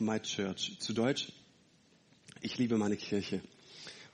[0.00, 0.76] My Church.
[0.78, 1.32] Zu Deutsch,
[2.40, 3.40] ich liebe meine Kirche.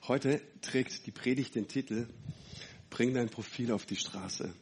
[0.07, 2.07] Heute trägt die Predigt den Titel
[2.89, 4.53] Bring dein Profil auf die Straße.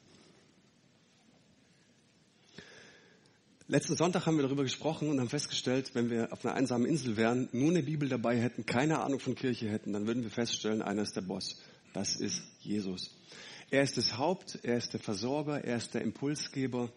[3.68, 7.18] Letzten Sonntag haben wir darüber gesprochen und haben festgestellt, wenn wir auf einer einsamen Insel
[7.18, 10.82] wären, nur eine Bibel dabei hätten, keine Ahnung von Kirche hätten, dann würden wir feststellen,
[10.82, 11.62] einer ist der Boss.
[11.94, 13.16] Das ist Jesus.
[13.70, 16.90] Er ist das Haupt, er ist der Versorger, er ist der Impulsgeber.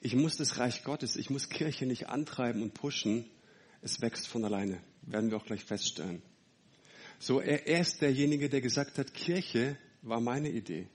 [0.00, 3.30] Ich muss das Reich Gottes, ich muss Kirche nicht antreiben und pushen.
[3.86, 6.20] Es wächst von alleine, werden wir auch gleich feststellen.
[7.20, 10.88] So, er, er ist derjenige, der gesagt hat, Kirche war meine Idee.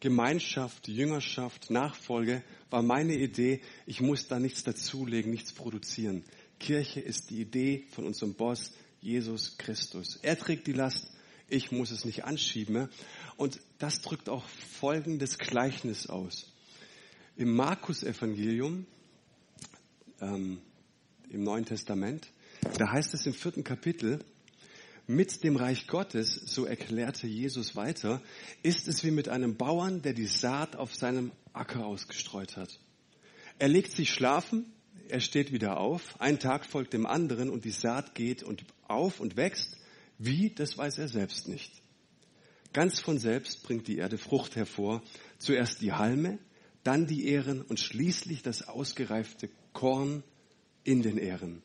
[0.00, 3.60] Gemeinschaft, Jüngerschaft, Nachfolge war meine Idee.
[3.86, 6.24] Ich muss da nichts dazulegen, nichts produzieren.
[6.58, 10.18] Kirche ist die Idee von unserem Boss, Jesus Christus.
[10.20, 11.08] Er trägt die Last,
[11.48, 12.88] ich muss es nicht anschieben.
[13.36, 14.48] Und das drückt auch
[14.80, 16.52] folgendes Gleichnis aus.
[17.36, 18.84] Im Markus-Evangelium,
[20.20, 20.58] ähm,
[21.30, 22.28] im Neuen Testament,
[22.78, 24.20] da heißt es im vierten Kapitel,
[25.06, 28.20] mit dem Reich Gottes, so erklärte Jesus weiter,
[28.62, 32.80] ist es wie mit einem Bauern, der die Saat auf seinem Acker ausgestreut hat.
[33.58, 34.72] Er legt sich schlafen,
[35.08, 39.20] er steht wieder auf, ein Tag folgt dem anderen und die Saat geht und auf
[39.20, 39.76] und wächst.
[40.18, 41.70] Wie, das weiß er selbst nicht.
[42.72, 45.02] Ganz von selbst bringt die Erde Frucht hervor.
[45.38, 46.38] Zuerst die Halme,
[46.82, 50.22] dann die Ähren und schließlich das ausgereifte Korn
[50.86, 51.62] in den Ähren.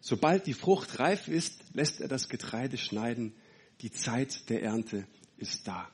[0.00, 3.34] Sobald die Frucht reif ist, lässt er das Getreide schneiden.
[3.80, 5.88] Die Zeit der Ernte ist da.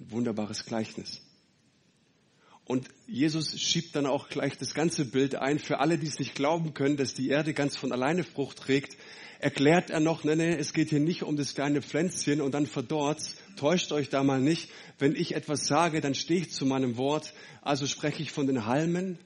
[0.00, 1.20] Ein wunderbares Gleichnis.
[2.64, 5.58] Und Jesus schiebt dann auch gleich das ganze Bild ein.
[5.58, 8.96] Für alle, die es nicht glauben können, dass die Erde ganz von alleine Frucht trägt,
[9.38, 12.66] erklärt er noch, nee, nee, es geht hier nicht um das kleine Pflänzchen und dann
[12.66, 13.36] verdorrt's.
[13.56, 14.70] Täuscht euch da mal nicht.
[14.98, 17.32] Wenn ich etwas sage, dann stehe ich zu meinem Wort.
[17.62, 19.18] Also spreche ich von den Halmen,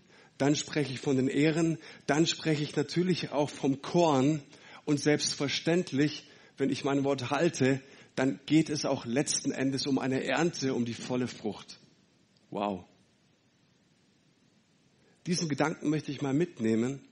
[0.43, 4.43] dann spreche ich von den Ehren, dann spreche ich natürlich auch vom Korn
[4.85, 6.27] und selbstverständlich,
[6.57, 7.81] wenn ich mein Wort halte,
[8.17, 11.79] dann geht es auch letzten Endes um eine Ernte, um die volle Frucht.
[12.51, 12.85] Wow.
[15.27, 17.07] Diesen Gedanken möchte ich mal mitnehmen.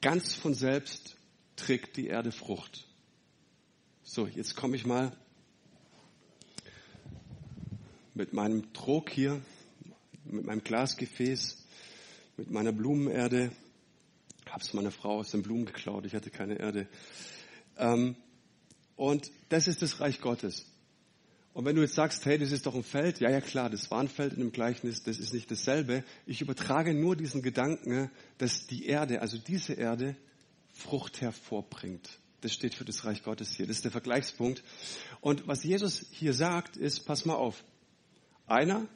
[0.00, 1.18] Ganz von selbst
[1.56, 2.88] trägt die Erde Frucht.
[4.04, 5.14] So, jetzt komme ich mal
[8.14, 9.42] mit meinem Trog hier,
[10.24, 11.61] mit meinem Glasgefäß,
[12.36, 13.52] mit meiner Blumenerde.
[14.50, 16.88] Hab's meiner Frau aus den Blumen geklaut, ich hatte keine Erde.
[17.76, 18.16] Ähm,
[18.96, 20.66] und das ist das Reich Gottes.
[21.54, 23.90] Und wenn du jetzt sagst, hey, das ist doch ein Feld, ja, ja klar, das
[23.90, 26.02] war ein Feld in dem Gleichnis, das ist nicht dasselbe.
[26.26, 30.16] Ich übertrage nur diesen Gedanken, dass die Erde, also diese Erde,
[30.72, 32.18] Frucht hervorbringt.
[32.40, 33.66] Das steht für das Reich Gottes hier.
[33.66, 34.64] Das ist der Vergleichspunkt.
[35.20, 37.62] Und was Jesus hier sagt, ist, pass mal auf.
[38.46, 38.88] Einer,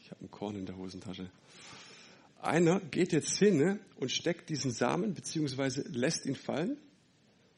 [0.00, 1.30] ich habe ein Korn in der Hosentasche.
[2.42, 6.78] Einer geht jetzt hin ne, und steckt diesen Samen, beziehungsweise lässt ihn fallen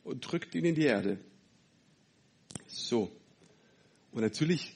[0.02, 1.18] und drückt ihn in die Erde.
[2.66, 3.10] So.
[4.10, 4.74] Und natürlich,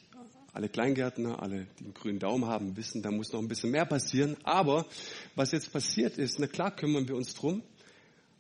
[0.53, 3.84] alle Kleingärtner, alle, die einen grünen Daumen haben, wissen, da muss noch ein bisschen mehr
[3.84, 4.37] passieren.
[4.44, 4.87] Aber
[5.34, 7.62] was jetzt passiert ist, na klar kümmern wir uns drum.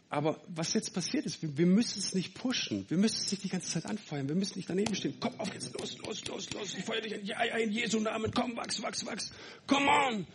[0.08, 2.86] Aber was jetzt passiert ist, wir, wir müssen es nicht pushen.
[2.88, 4.28] Wir müssen es nicht die ganze Zeit anfeuern.
[4.28, 5.16] Wir müssen nicht daneben stehen.
[5.18, 6.74] Komm auf jetzt, los, los, los, los.
[6.74, 8.30] Ich feuer dich in Jesu Namen.
[8.32, 9.32] Komm, wachs, wachs, wachs.
[9.66, 10.26] Come on.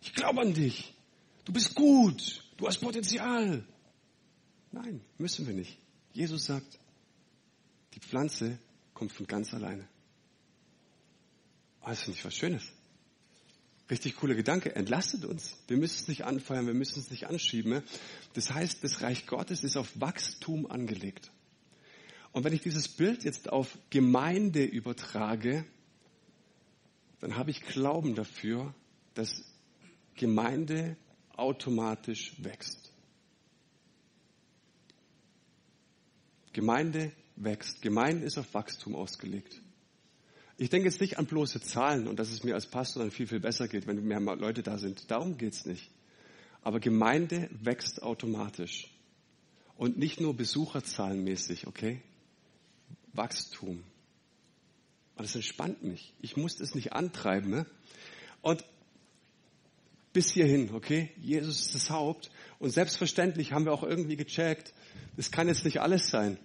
[0.00, 0.94] Ich glaube an dich.
[1.44, 2.44] Du bist gut.
[2.56, 3.64] Du hast Potenzial.
[4.72, 5.78] Nein, müssen wir nicht.
[6.12, 6.78] Jesus sagt,
[7.94, 8.58] die Pflanze
[8.94, 9.88] kommt von ganz alleine.
[11.84, 12.64] Das finde ich was Schönes.
[13.90, 14.74] Richtig cooler Gedanke.
[14.74, 15.56] Entlastet uns.
[15.68, 17.82] Wir müssen es nicht anfeuern, wir müssen es nicht anschieben.
[18.34, 21.30] Das heißt, das Reich Gottes ist auf Wachstum angelegt.
[22.32, 25.64] Und wenn ich dieses Bild jetzt auf Gemeinde übertrage,
[27.20, 28.74] dann habe ich Glauben dafür,
[29.14, 29.42] dass
[30.18, 30.96] Gemeinde
[31.36, 32.92] automatisch wächst.
[36.52, 37.80] Gemeinde wächst.
[37.80, 39.62] Gemeinde ist auf Wachstum ausgelegt.
[40.56, 43.28] Ich denke jetzt nicht an bloße Zahlen und dass es mir als Pastor dann viel,
[43.28, 45.08] viel besser geht, wenn mehr Leute da sind.
[45.10, 45.90] Darum geht's nicht.
[46.62, 48.92] Aber Gemeinde wächst automatisch.
[49.76, 52.02] Und nicht nur besucherzahlenmäßig, okay?
[53.12, 53.84] Wachstum.
[55.14, 56.12] Und das entspannt mich.
[56.20, 57.50] Ich muss das nicht antreiben.
[57.50, 57.66] Ne?
[58.42, 58.64] Und
[60.12, 61.10] bis hierhin, okay?
[61.18, 62.30] Jesus ist das Haupt.
[62.58, 64.74] Und selbstverständlich haben wir auch irgendwie gecheckt,
[65.16, 66.38] das kann jetzt nicht alles sein.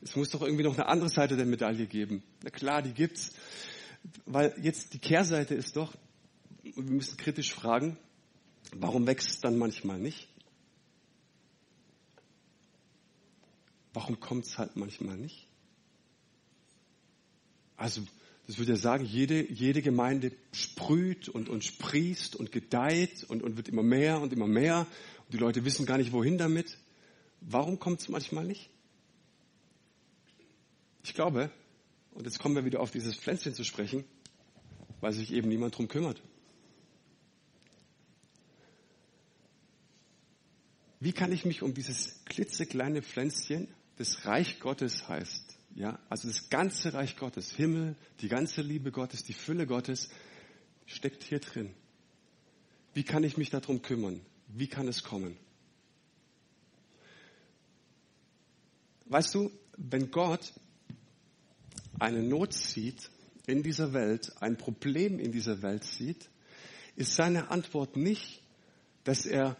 [0.00, 2.22] Es muss doch irgendwie noch eine andere Seite der Medaille geben.
[2.42, 3.32] Na klar, die gibt's.
[4.26, 5.94] Weil jetzt die Kehrseite ist doch,
[6.62, 7.98] wir müssen kritisch fragen,
[8.72, 10.28] warum wächst es dann manchmal nicht?
[13.92, 15.48] Warum kommt es halt manchmal nicht?
[17.76, 18.02] Also,
[18.48, 23.58] Das würde ja sagen, jede, jede Gemeinde sprüht und, und sprießt und gedeiht und, und
[23.58, 24.86] wird immer mehr und immer mehr.
[25.26, 26.78] Und die Leute wissen gar nicht, wohin damit.
[27.42, 28.70] Warum kommt es manchmal nicht?
[31.04, 31.50] Ich glaube,
[32.12, 34.04] und jetzt kommen wir wieder auf dieses Pflänzchen zu sprechen,
[35.02, 36.22] weil sich eben niemand drum kümmert.
[41.00, 43.68] Wie kann ich mich um dieses klitzekleine Pflänzchen,
[43.98, 49.22] das Reich Gottes heißt, ja, also das ganze Reich Gottes, Himmel, die ganze Liebe Gottes,
[49.22, 50.08] die Fülle Gottes,
[50.86, 51.72] steckt hier drin.
[52.94, 54.20] Wie kann ich mich darum kümmern?
[54.48, 55.36] Wie kann es kommen?
[59.04, 60.52] Weißt du, wenn Gott
[62.00, 63.08] eine Not sieht
[63.46, 66.28] in dieser Welt, ein Problem in dieser Welt sieht,
[66.96, 68.42] ist seine Antwort nicht,
[69.04, 69.56] dass er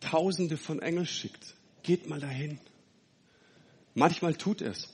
[0.00, 1.54] Tausende von Engeln schickt.
[1.84, 2.58] Geht mal dahin.
[3.94, 4.93] Manchmal tut es.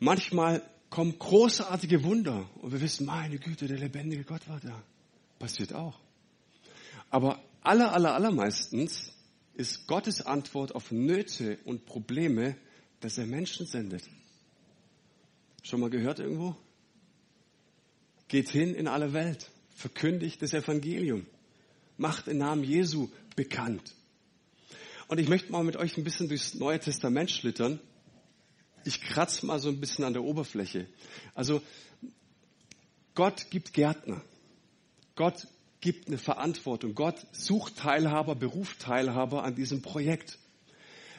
[0.00, 4.82] Manchmal kommen großartige Wunder und wir wissen, meine Güte, der lebendige Gott war da.
[5.38, 5.98] Passiert auch.
[7.10, 9.12] Aber aller, aller, allermeistens
[9.54, 12.56] ist Gottes Antwort auf Nöte und Probleme,
[13.00, 14.02] dass er Menschen sendet.
[15.62, 16.56] Schon mal gehört irgendwo?
[18.28, 21.26] Geht hin in alle Welt, verkündigt das Evangelium,
[21.96, 23.94] macht den Namen Jesu bekannt.
[25.08, 27.80] Und ich möchte mal mit euch ein bisschen durchs Neue Testament schlittern.
[28.84, 30.86] Ich kratze mal so ein bisschen an der Oberfläche.
[31.34, 31.62] Also
[33.14, 34.22] Gott gibt Gärtner.
[35.16, 35.46] Gott
[35.80, 36.94] gibt eine Verantwortung.
[36.94, 40.38] Gott sucht Teilhaber, beruft Teilhaber an diesem Projekt.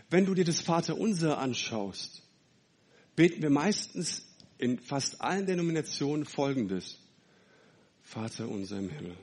[0.09, 2.23] Wenn du dir das Vaterunser anschaust,
[3.15, 4.25] beten wir meistens
[4.57, 6.99] in fast allen Denominationen folgendes.
[8.01, 9.17] Vater unser im Himmel,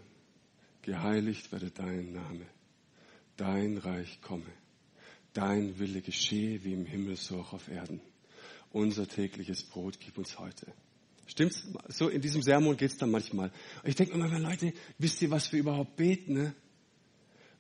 [0.83, 2.47] geheiligt werde dein Name,
[3.37, 4.51] dein Reich komme,
[5.33, 8.01] dein Wille geschehe wie im Himmel so auch auf Erden.
[8.73, 10.67] Unser tägliches Brot gib uns heute.
[11.27, 11.63] Stimmt's?
[11.89, 13.53] So in diesem Sermon geht's dann manchmal.
[13.85, 16.33] Ich denke immer, Leute, wisst ihr, was wir überhaupt beten?
[16.35, 16.55] Ne?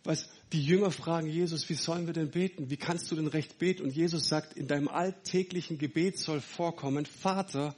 [0.04, 2.70] Was die Jünger fragen Jesus, wie sollen wir denn beten?
[2.70, 3.82] Wie kannst du denn recht beten?
[3.82, 7.76] Und Jesus sagt, in deinem alltäglichen Gebet soll vorkommen, Vater,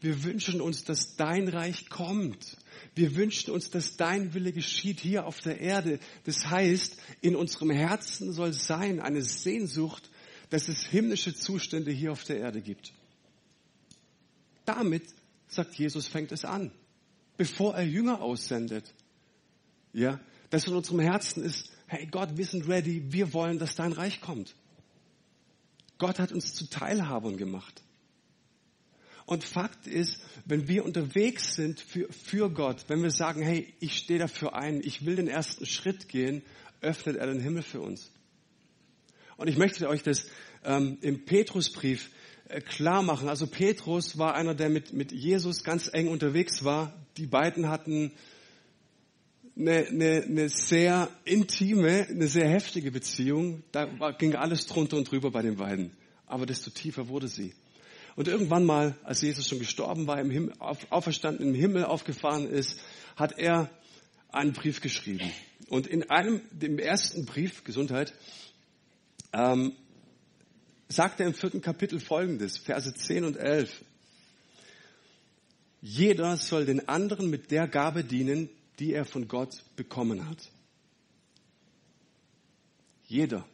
[0.00, 2.56] wir wünschen uns, dass dein Reich kommt.
[2.94, 6.00] Wir wünschen uns, dass dein Wille geschieht hier auf der Erde.
[6.24, 10.10] Das heißt, in unserem Herzen soll sein eine Sehnsucht,
[10.52, 12.92] dass es himmlische Zustände hier auf der Erde gibt.
[14.66, 15.02] Damit,
[15.48, 16.70] sagt Jesus, fängt es an.
[17.38, 18.92] Bevor er Jünger aussendet.
[19.94, 20.20] Ja,
[20.50, 24.20] dass in unserem Herzen ist, hey Gott, wir sind ready, wir wollen, dass dein Reich
[24.20, 24.54] kommt.
[25.96, 27.82] Gott hat uns zu Teilhabern gemacht.
[29.24, 33.96] Und Fakt ist, wenn wir unterwegs sind für, für Gott, wenn wir sagen, hey, ich
[33.96, 36.42] stehe dafür ein, ich will den ersten Schritt gehen,
[36.82, 38.11] öffnet er den Himmel für uns.
[39.42, 40.28] Und ich möchte euch das
[40.64, 42.10] ähm, im Petrusbrief
[42.46, 43.28] äh, klar machen.
[43.28, 46.94] Also Petrus war einer, der mit, mit Jesus ganz eng unterwegs war.
[47.16, 48.12] Die beiden hatten
[49.58, 53.64] eine, eine, eine sehr intime, eine sehr heftige Beziehung.
[53.72, 55.90] Da war, ging alles drunter und drüber bei den beiden.
[56.26, 57.52] Aber desto tiefer wurde sie.
[58.14, 62.48] Und irgendwann mal, als Jesus schon gestorben war, im Himmel, auf, auferstanden im Himmel aufgefahren
[62.48, 62.78] ist,
[63.16, 63.70] hat er
[64.28, 65.32] einen Brief geschrieben.
[65.68, 68.14] Und in einem, dem ersten Brief, Gesundheit,
[69.32, 69.72] ähm,
[70.88, 73.84] sagt er im vierten Kapitel folgendes, Verse 10 und 11.
[75.80, 78.48] Jeder soll den anderen mit der Gabe dienen,
[78.78, 80.50] die er von Gott bekommen hat.
[83.06, 83.46] Jeder.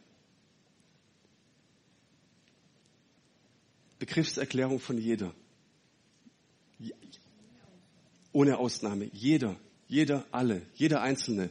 [3.97, 5.33] Begriffserklärung von jeder.
[8.31, 9.09] Ohne Ausnahme.
[9.11, 9.55] Jeder.
[9.87, 10.61] Jeder, alle.
[10.75, 11.49] Jeder Einzelne.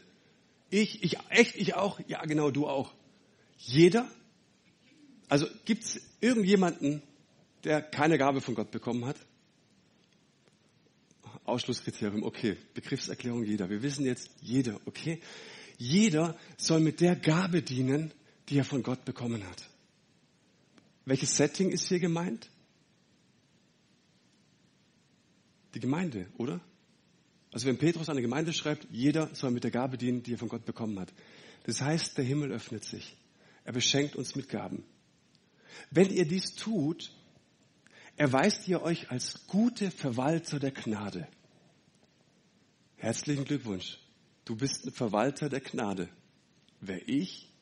[0.71, 2.00] Ich, ich, echt, ich auch?
[2.07, 2.95] Ja, genau, du auch.
[3.59, 4.09] Jeder?
[5.29, 7.03] Also gibt es irgendjemanden,
[7.65, 9.17] der keine Gabe von Gott bekommen hat?
[11.45, 13.71] Ausschlusskriterium, okay, Begriffserklärung jeder.
[13.71, 15.21] Wir wissen jetzt jeder, okay?
[15.79, 18.13] Jeder soll mit der Gabe dienen,
[18.49, 19.69] die er von Gott bekommen hat.
[21.05, 22.51] Welches Setting ist hier gemeint?
[25.75, 26.61] Die Gemeinde, oder?
[27.51, 30.39] Also wenn Petrus an eine Gemeinde schreibt, jeder soll mit der Gabe dienen, die er
[30.39, 31.13] von Gott bekommen hat.
[31.65, 33.17] Das heißt, der Himmel öffnet sich.
[33.65, 34.85] Er beschenkt uns mit Gaben.
[35.91, 37.13] Wenn ihr dies tut,
[38.17, 41.29] erweist ihr euch als gute Verwalter der Gnade.
[42.97, 43.99] Herzlichen Glückwunsch.
[44.45, 46.09] Du bist ein Verwalter der Gnade.
[46.81, 47.53] Wer ich?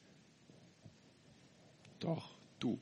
[2.00, 2.78] Doch, du.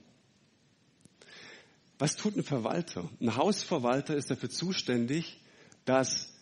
[1.98, 3.08] Was tut ein Verwalter?
[3.20, 5.40] Ein Hausverwalter ist dafür zuständig,
[5.84, 6.32] dass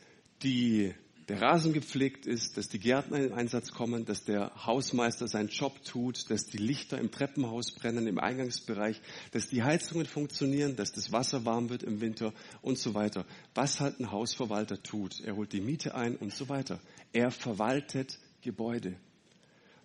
[0.43, 0.95] die
[1.29, 5.85] der Rasen gepflegt ist, dass die Gärtner in Einsatz kommen, dass der Hausmeister seinen Job
[5.85, 9.01] tut, dass die Lichter im Treppenhaus brennen, im Eingangsbereich,
[9.31, 13.25] dass die Heizungen funktionieren, dass das Wasser warm wird im Winter und so weiter.
[13.55, 15.21] Was halt ein Hausverwalter tut.
[15.21, 16.81] Er holt die Miete ein und so weiter.
[17.13, 18.97] Er verwaltet Gebäude.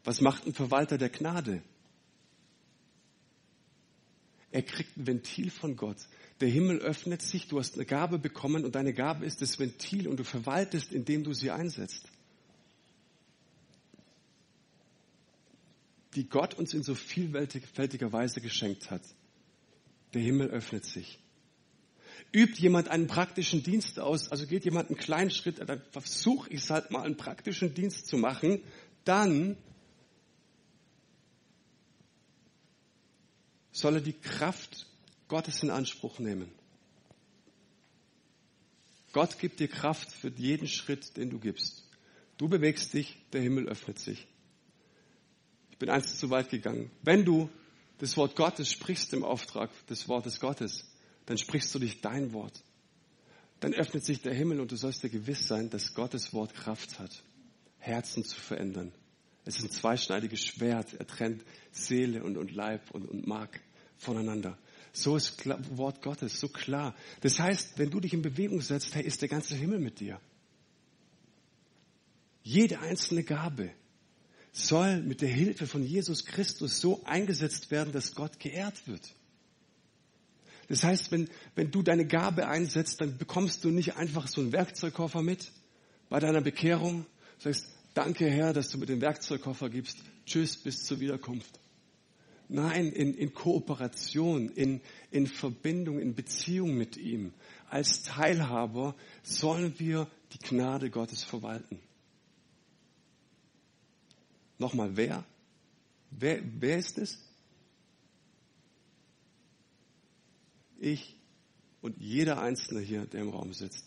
[0.03, 1.61] Was macht ein Verwalter der Gnade?
[4.51, 5.97] Er kriegt ein Ventil von Gott.
[6.39, 10.07] Der Himmel öffnet sich, du hast eine Gabe bekommen und deine Gabe ist das Ventil
[10.07, 12.07] und du verwaltest, indem du sie einsetzt.
[16.15, 19.01] Die Gott uns in so vielfältiger Weise geschenkt hat.
[20.13, 21.19] Der Himmel öffnet sich.
[22.31, 26.61] Übt jemand einen praktischen Dienst aus, also geht jemand einen kleinen Schritt, dann versuche ich
[26.61, 28.61] es halt mal einen praktischen Dienst zu machen,
[29.05, 29.57] dann
[33.77, 34.87] soll er die Kraft
[35.27, 36.51] Gottes in Anspruch nehmen.
[39.13, 41.83] Gott gibt dir Kraft für jeden Schritt, den du gibst.
[42.37, 44.27] Du bewegst dich, der Himmel öffnet sich.
[45.71, 46.89] Ich bin eins zu weit gegangen.
[47.03, 47.49] Wenn du
[47.99, 50.91] das Wort Gottes sprichst im Auftrag des Wortes Gottes,
[51.27, 52.63] dann sprichst du dich dein Wort.
[53.59, 56.97] Dann öffnet sich der Himmel und du sollst dir gewiss sein, dass Gottes Wort Kraft
[56.97, 57.23] hat,
[57.77, 58.91] Herzen zu verändern.
[59.45, 60.93] Es ist ein zweischneidiges Schwert.
[60.93, 63.61] Er trennt Seele und, und Leib und, und Mark
[63.97, 64.57] voneinander.
[64.93, 65.45] So ist
[65.77, 66.95] Wort Gottes, so klar.
[67.21, 70.19] Das heißt, wenn du dich in Bewegung setzt, hey, ist der ganze Himmel mit dir.
[72.41, 73.71] Jede einzelne Gabe
[74.53, 79.13] soll mit der Hilfe von Jesus Christus so eingesetzt werden, dass Gott geehrt wird.
[80.67, 84.51] Das heißt, wenn, wenn du deine Gabe einsetzt, dann bekommst du nicht einfach so einen
[84.51, 85.51] Werkzeugkoffer mit
[86.09, 87.05] bei deiner Bekehrung.
[87.37, 89.97] Du sagst, danke Herr, dass du mir den Werkzeugkoffer gibst.
[90.25, 91.59] Tschüss, bis zur Wiederkunft.
[92.49, 97.33] Nein, in, in Kooperation, in, in Verbindung, in Beziehung mit ihm.
[97.69, 101.79] Als Teilhaber sollen wir die Gnade Gottes verwalten.
[104.57, 105.25] Nochmal, wer?
[106.11, 107.19] Wer, wer ist es?
[110.79, 111.17] Ich
[111.81, 113.85] und jeder Einzelne hier, der im Raum sitzt.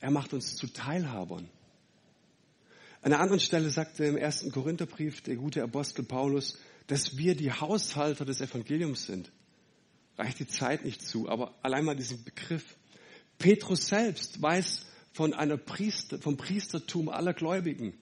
[0.00, 1.48] Er macht uns zu Teilhabern.
[3.06, 6.58] An einer anderen Stelle sagte im ersten Korintherbrief der gute Apostel Paulus,
[6.88, 9.30] dass wir die Haushalter des Evangeliums sind.
[10.18, 12.64] Reicht die Zeit nicht zu, aber allein mal diesen Begriff.
[13.38, 17.96] Petrus selbst weiß von einer Priester, vom Priestertum aller Gläubigen.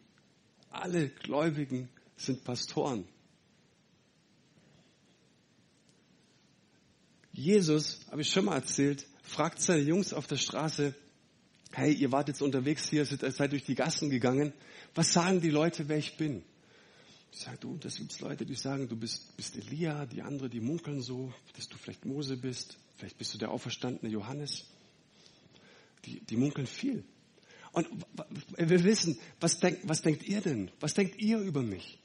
[0.70, 3.04] Alle Gläubigen sind Pastoren.
[7.34, 10.94] Jesus, habe ich schon mal erzählt, fragt seine Jungs auf der Straße,
[11.76, 14.52] hey, ihr wart jetzt unterwegs hier, seid durch die Gassen gegangen.
[14.94, 16.42] Was sagen die Leute, wer ich bin?
[17.32, 20.60] Ich sage, du, das gibt's Leute, die sagen, du bist, bist Elia, die andere, die
[20.60, 24.64] munkeln so, dass du vielleicht Mose bist, vielleicht bist du der auferstandene Johannes.
[26.04, 27.02] Die, die munkeln viel.
[27.72, 27.88] Und
[28.56, 30.70] wir wissen, was denkt, was denkt ihr denn?
[30.78, 31.98] Was denkt ihr über mich?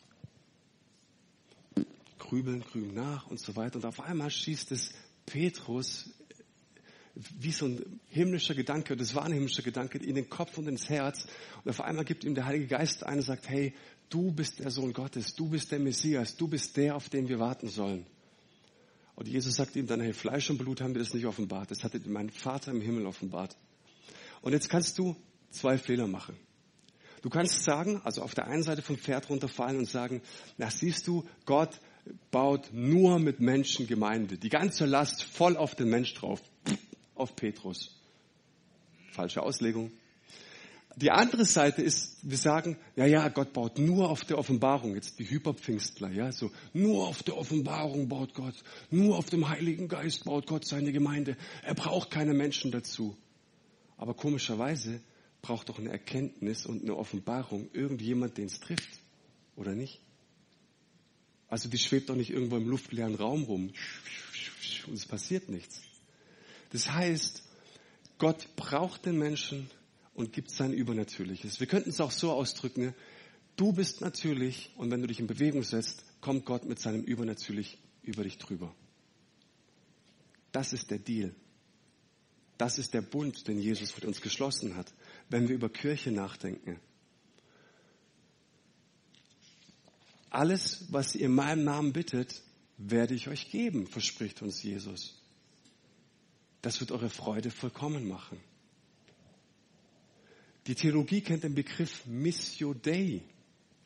[2.17, 3.75] Grübeln, grübeln nach und so weiter.
[3.75, 4.93] Und auf einmal schießt es
[5.27, 6.09] Petrus
[7.37, 10.89] wie so ein himmlischer Gedanke, das war ein himmlischer Gedanke, in den Kopf und ins
[10.89, 11.27] Herz.
[11.63, 13.73] Und auf einmal gibt ihm der Heilige Geist ein und sagt, hey,
[14.09, 17.39] du bist der Sohn Gottes, du bist der Messias, du bist der, auf den wir
[17.39, 18.05] warten sollen.
[19.15, 21.83] Und Jesus sagt ihm dann, hey, Fleisch und Blut haben wir das nicht offenbart, das
[21.83, 23.57] hat dir mein Vater im Himmel offenbart.
[24.41, 25.15] Und jetzt kannst du
[25.49, 26.37] zwei Fehler machen.
[27.21, 30.21] Du kannst sagen, also auf der einen Seite vom Pferd runterfallen und sagen,
[30.57, 31.81] na siehst du, Gott
[32.31, 34.37] baut nur mit Menschen Gemeinde.
[34.37, 36.41] Die ganze Last voll auf den Mensch drauf
[37.19, 37.95] auf Petrus.
[39.11, 39.91] Falsche Auslegung.
[40.95, 44.95] Die andere Seite ist, wir sagen, ja, ja, Gott baut nur auf der Offenbarung.
[44.95, 48.55] Jetzt die Hyperpfingstler, ja, so, nur auf der Offenbarung baut Gott.
[48.89, 51.37] Nur auf dem Heiligen Geist baut Gott seine Gemeinde.
[51.63, 53.15] Er braucht keine Menschen dazu.
[53.97, 54.99] Aber komischerweise
[55.41, 58.89] braucht doch eine Erkenntnis und eine Offenbarung irgendjemand, den es trifft.
[59.55, 60.01] Oder nicht?
[61.47, 63.71] Also die schwebt doch nicht irgendwo im luftleeren Raum rum.
[64.87, 65.81] Und es passiert nichts.
[66.71, 67.43] Das heißt,
[68.17, 69.69] Gott braucht den Menschen
[70.13, 71.59] und gibt sein Übernatürliches.
[71.59, 72.93] Wir könnten es auch so ausdrücken,
[73.55, 77.77] du bist natürlich und wenn du dich in Bewegung setzt, kommt Gott mit seinem Übernatürlich
[78.03, 78.75] über dich drüber.
[80.51, 81.33] Das ist der Deal.
[82.57, 84.93] Das ist der Bund, den Jesus mit uns geschlossen hat,
[85.29, 86.79] wenn wir über Kirche nachdenken.
[90.29, 92.41] Alles, was ihr in meinem Namen bittet,
[92.77, 95.18] werde ich euch geben, verspricht uns Jesus.
[96.61, 98.39] Das wird eure Freude vollkommen machen.
[100.67, 103.21] Die Theologie kennt den Begriff Missio Dei,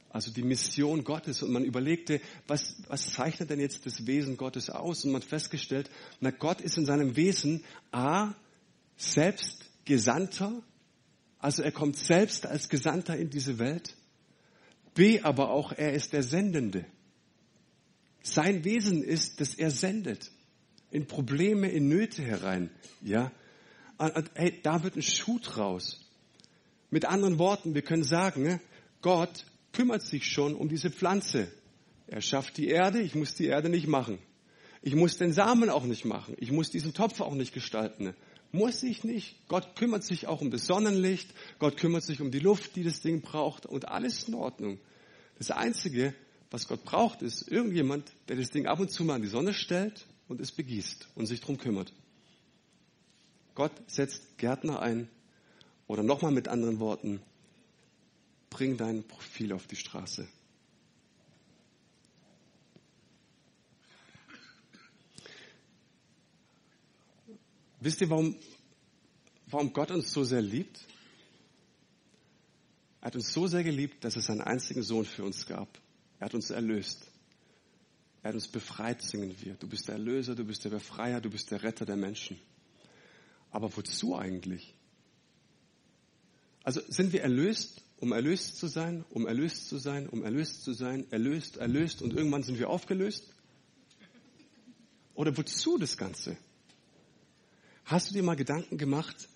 [0.09, 1.43] also die Mission Gottes.
[1.43, 5.05] Und man überlegte, was, was zeichnet denn jetzt das Wesen Gottes aus?
[5.05, 5.89] Und man hat festgestellt,
[6.19, 8.33] na Gott ist in seinem Wesen A,
[8.97, 10.63] selbst Gesandter,
[11.43, 13.97] Also er kommt selbst als Gesandter in diese Welt.
[14.93, 16.85] B, aber auch er ist der Sendende.
[18.21, 20.31] Sein Wesen ist, dass er sendet.
[20.93, 22.69] In Probleme, in Nöte herein.
[23.01, 23.31] Ja.
[23.97, 25.99] Und, hey, da wird ein Schuh draus.
[26.91, 28.61] Mit anderen Worten, wir können sagen, ne,
[29.01, 31.51] Gott kümmert sich schon um diese Pflanze.
[32.05, 34.19] Er schafft die Erde, ich muss die Erde nicht machen.
[34.83, 36.35] Ich muss den Samen auch nicht machen.
[36.37, 38.13] Ich muss diesen Topf auch nicht gestalten.
[38.51, 39.47] Muss ich nicht.
[39.47, 41.33] Gott kümmert sich auch um das Sonnenlicht.
[41.57, 43.65] Gott kümmert sich um die Luft, die das Ding braucht.
[43.65, 44.77] Und alles in Ordnung.
[45.39, 46.13] Das Einzige,
[46.51, 49.55] was Gott braucht, ist irgendjemand, der das Ding ab und zu mal an die Sonne
[49.55, 51.93] stellt und es begießt und sich darum kümmert.
[53.55, 55.09] Gott setzt Gärtner ein.
[55.87, 57.21] Oder nochmal mit anderen Worten,
[58.49, 60.27] bring dein Profil auf die Straße.
[67.81, 68.37] Wisst ihr, warum,
[69.47, 70.87] warum Gott uns so sehr liebt?
[73.01, 75.67] Er hat uns so sehr geliebt, dass es seinen einzigen Sohn für uns gab.
[76.19, 77.05] Er hat uns erlöst.
[78.23, 79.55] Er hat uns befreit, singen wir.
[79.55, 82.39] Du bist der Erlöser, du bist der Befreier, du bist der Retter der Menschen.
[83.51, 84.73] Aber wozu eigentlich?
[86.63, 90.71] Also sind wir erlöst, um erlöst zu sein, um erlöst zu sein, um erlöst zu
[90.71, 93.29] sein, erlöst, erlöst und irgendwann sind wir aufgelöst?
[95.15, 96.37] Oder wozu das Ganze?
[97.83, 99.27] Hast du dir mal Gedanken gemacht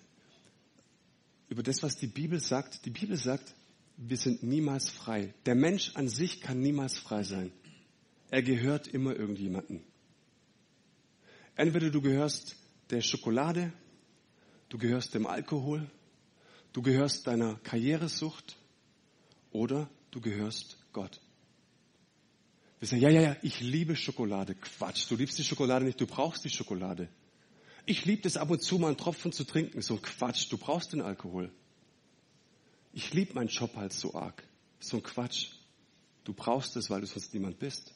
[1.50, 2.86] über das, was die Bibel sagt?
[2.86, 3.54] Die Bibel sagt,
[3.98, 5.34] wir sind niemals frei.
[5.44, 7.52] Der Mensch an sich kann niemals frei sein.
[8.30, 9.82] Er gehört immer irgendjemanden.
[11.56, 12.56] Entweder du gehörst
[12.90, 13.72] der Schokolade,
[14.68, 15.90] du gehörst dem Alkohol,
[16.72, 18.56] du gehörst deiner Karrieresucht
[19.50, 21.20] oder du gehörst Gott.
[22.78, 24.54] Wir sagen, ja, ja, ja, ich liebe Schokolade.
[24.54, 27.08] Quatsch, du liebst die Schokolade nicht, du brauchst die Schokolade.
[27.86, 29.80] Ich liebe es ab und zu mal einen Tropfen zu trinken.
[29.80, 31.50] So ein Quatsch, du brauchst den Alkohol.
[32.92, 34.44] Ich liebe meinen Job halt so arg.
[34.78, 35.48] So ein Quatsch.
[36.24, 37.94] Du brauchst es, weil du sonst niemand bist.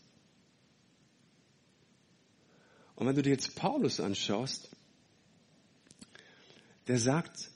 [3.02, 4.68] Und wenn du dir jetzt Paulus anschaust,
[6.86, 7.50] der sagt,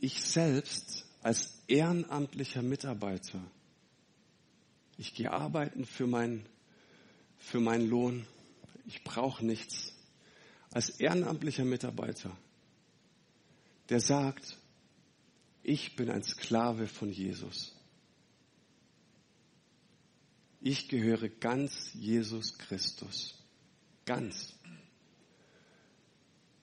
[0.00, 3.40] ich selbst als ehrenamtlicher Mitarbeiter,
[4.98, 6.44] ich gehe arbeiten für, mein,
[7.38, 8.26] für meinen Lohn,
[8.86, 9.92] ich brauche nichts
[10.72, 12.36] als ehrenamtlicher Mitarbeiter,
[13.88, 14.58] der sagt,
[15.62, 17.72] ich bin ein Sklave von Jesus.
[20.60, 23.39] Ich gehöre ganz Jesus Christus.
[24.10, 24.56] Ganz.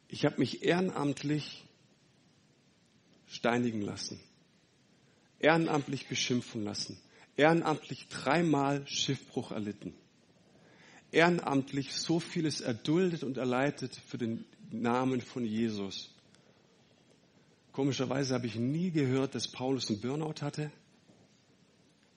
[0.10, 1.64] Ich habe mich ehrenamtlich
[3.26, 4.20] steinigen lassen,
[5.40, 7.00] ehrenamtlich beschimpfen lassen,
[7.38, 9.94] ehrenamtlich dreimal Schiffbruch erlitten
[11.14, 16.14] ehrenamtlich so vieles erduldet und erleidet für den Namen von Jesus.
[17.72, 20.70] Komischerweise habe ich nie gehört, dass Paulus einen Burnout hatte,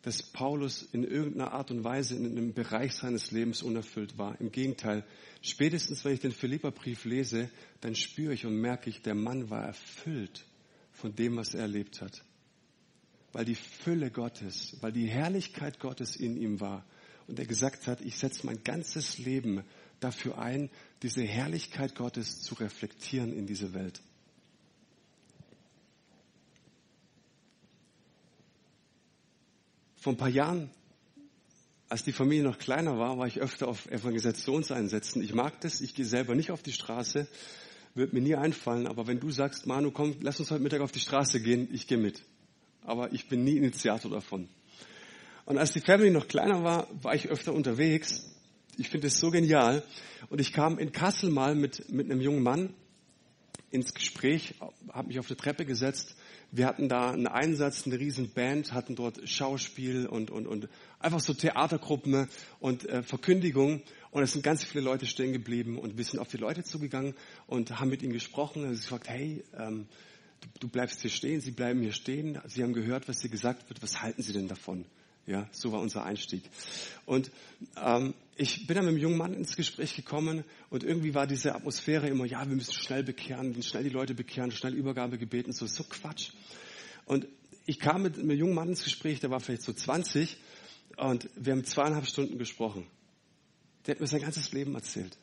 [0.02, 4.40] dass Paulus in irgendeiner Art und Weise in einem Bereich seines Lebens unerfüllt war.
[4.40, 5.04] Im Gegenteil,
[5.42, 9.62] spätestens wenn ich den Philipperbrief lese, dann spüre ich und merke ich, der Mann war
[9.62, 10.46] erfüllt
[10.92, 12.24] von dem, was er erlebt hat.
[13.32, 16.84] Weil die Fülle Gottes, weil die Herrlichkeit Gottes in ihm war
[17.26, 19.62] und er gesagt hat, ich setze mein ganzes Leben
[20.00, 20.70] dafür ein,
[21.02, 24.00] diese Herrlichkeit Gottes zu reflektieren in diese Welt.
[30.00, 30.70] Vor ein paar Jahren,
[31.90, 35.22] als die Familie noch kleiner war, war ich öfter auf Evangelisationseinsätzen.
[35.22, 37.28] Ich mag das, ich gehe selber nicht auf die Straße,
[37.94, 40.90] wird mir nie einfallen, aber wenn du sagst, Manu, komm, lass uns heute Mittag auf
[40.90, 42.22] die Straße gehen, ich gehe mit.
[42.82, 44.48] Aber ich bin nie Initiator davon.
[45.44, 48.26] Und als die Family noch kleiner war, war ich öfter unterwegs.
[48.78, 49.82] Ich finde es so genial.
[50.30, 52.72] Und ich kam in Kassel mal mit, mit einem jungen Mann
[53.70, 54.54] ins Gespräch,
[54.90, 56.16] habe mich auf eine Treppe gesetzt.
[56.52, 61.20] Wir hatten da einen Einsatz, eine riesen Band, hatten dort Schauspiel und, und, und einfach
[61.20, 63.82] so Theatergruppen und äh, Verkündigung.
[64.10, 67.14] Und es sind ganz viele Leute stehen geblieben und wir sind auf die Leute zugegangen
[67.46, 68.64] und haben mit ihnen gesprochen.
[68.64, 69.86] Und sie gesagt, hey, ähm,
[70.40, 72.40] du, du bleibst hier stehen, sie bleiben hier stehen.
[72.46, 73.80] Sie haben gehört, was hier gesagt wird.
[73.82, 74.86] Was halten sie denn davon?
[75.30, 76.42] Ja, so war unser Einstieg.
[77.06, 77.30] Und
[77.76, 81.54] ähm, ich bin dann mit einem jungen Mann ins Gespräch gekommen und irgendwie war diese
[81.54, 85.68] Atmosphäre immer, ja, wir müssen schnell bekehren, schnell die Leute bekehren, schnell Übergabe gebeten, so,
[85.68, 86.30] so Quatsch.
[87.04, 87.28] Und
[87.64, 90.36] ich kam mit einem jungen Mann ins Gespräch, der war vielleicht so 20
[90.96, 92.88] und wir haben zweieinhalb Stunden gesprochen.
[93.86, 95.16] Der hat mir sein ganzes Leben erzählt.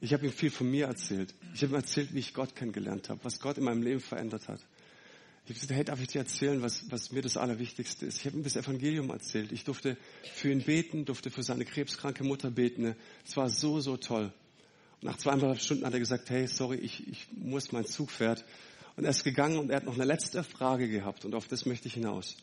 [0.00, 1.32] Ich habe ihm viel von mir erzählt.
[1.54, 4.48] Ich habe ihm erzählt, wie ich Gott kennengelernt habe, was Gott in meinem Leben verändert
[4.48, 4.58] hat.
[5.44, 8.18] Ich habe gesagt, hey, darf ich dir erzählen, was, was mir das Allerwichtigste ist?
[8.18, 9.50] Ich habe ihm das Evangelium erzählt.
[9.50, 9.96] Ich durfte
[10.34, 12.94] für ihn beten, durfte für seine krebskranke Mutter beten.
[13.26, 14.32] Es war so, so toll.
[15.00, 18.44] Und nach zweieinhalb Stunden hat er gesagt, hey, sorry, ich, ich muss, mein Zug fährt.
[18.96, 21.66] Und er ist gegangen und er hat noch eine letzte Frage gehabt und auf das
[21.66, 22.36] möchte ich hinaus.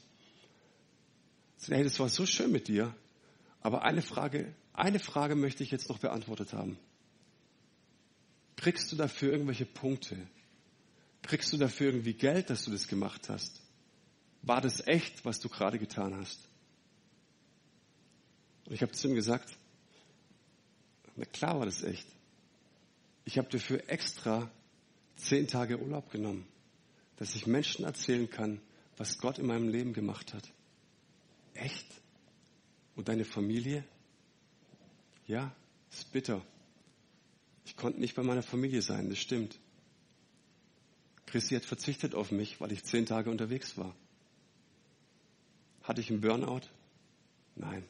[1.67, 2.93] Hey, das war so schön mit dir,
[3.61, 6.77] aber eine Frage, eine Frage möchte ich jetzt noch beantwortet haben.
[8.55, 10.17] Kriegst du dafür irgendwelche Punkte?
[11.21, 13.61] Kriegst du dafür irgendwie Geld, dass du das gemacht hast?
[14.41, 16.39] War das echt, was du gerade getan hast?
[18.65, 19.57] Und ich habe zu ihm gesagt,
[21.15, 22.07] na klar war das echt.
[23.25, 24.49] Ich habe dafür extra
[25.17, 26.47] zehn Tage Urlaub genommen,
[27.17, 28.61] dass ich Menschen erzählen kann,
[28.97, 30.43] was Gott in meinem Leben gemacht hat.
[31.53, 31.85] Echt?
[32.95, 33.83] Und deine Familie?
[35.27, 35.53] Ja,
[35.91, 36.45] ist bitter.
[37.65, 39.59] Ich konnte nicht bei meiner Familie sein, das stimmt.
[41.29, 43.95] Christi hat verzichtet auf mich, weil ich zehn Tage unterwegs war.
[45.83, 46.67] Hatte ich einen Burnout?
[47.55, 47.85] Nein.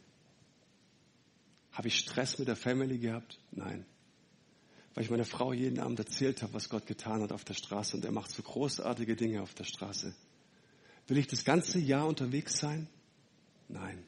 [1.72, 3.40] Habe ich Stress mit der Family gehabt?
[3.52, 3.86] Nein
[5.00, 7.96] weil ich meiner Frau jeden Abend erzählt habe, was Gott getan hat auf der Straße
[7.96, 10.14] und er macht so großartige Dinge auf der Straße.
[11.08, 12.88] Will ich das ganze Jahr unterwegs sein?
[13.70, 14.04] Nein.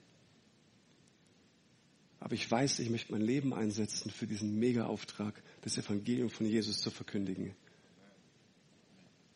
[2.19, 6.81] Aber ich weiß, ich möchte mein Leben einsetzen für diesen Mega-Auftrag, das Evangelium von Jesus
[6.81, 7.55] zu verkündigen.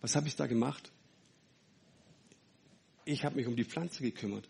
[0.02, 0.92] Was habe ich da gemacht?
[3.06, 4.50] Ich habe mich um die Pflanze gekümmert.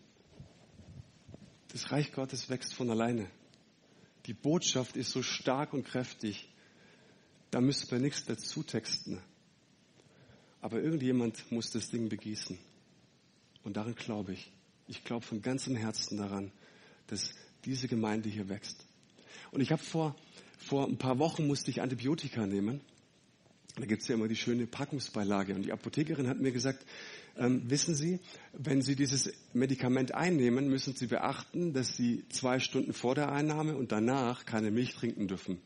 [1.68, 3.28] Das Reich Gottes wächst von alleine.
[4.26, 6.48] Die Botschaft ist so stark und kräftig,
[7.50, 9.20] da müsste man nichts dazu texten.
[10.60, 12.58] Aber irgendjemand muss das Ding begießen.
[13.62, 14.50] Und daran glaube ich.
[14.88, 16.52] Ich glaube von ganzem Herzen daran,
[17.08, 18.86] dass diese Gemeinde hier wächst.
[19.50, 20.16] Und ich habe vor,
[20.58, 22.80] vor ein paar Wochen musste ich Antibiotika nehmen.
[23.76, 25.54] Da gibt es ja immer die schöne Packungsbeilage.
[25.54, 26.84] Und die Apothekerin hat mir gesagt,
[27.36, 28.20] ähm, wissen Sie,
[28.54, 33.76] wenn Sie dieses Medikament einnehmen, müssen Sie beachten, dass Sie zwei Stunden vor der Einnahme
[33.76, 35.60] und danach keine Milch trinken dürfen.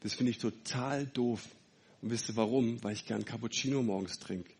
[0.00, 1.46] Das finde ich total doof.
[2.02, 2.82] Und wisst ihr warum?
[2.82, 4.52] Weil ich gern Cappuccino morgens trinke.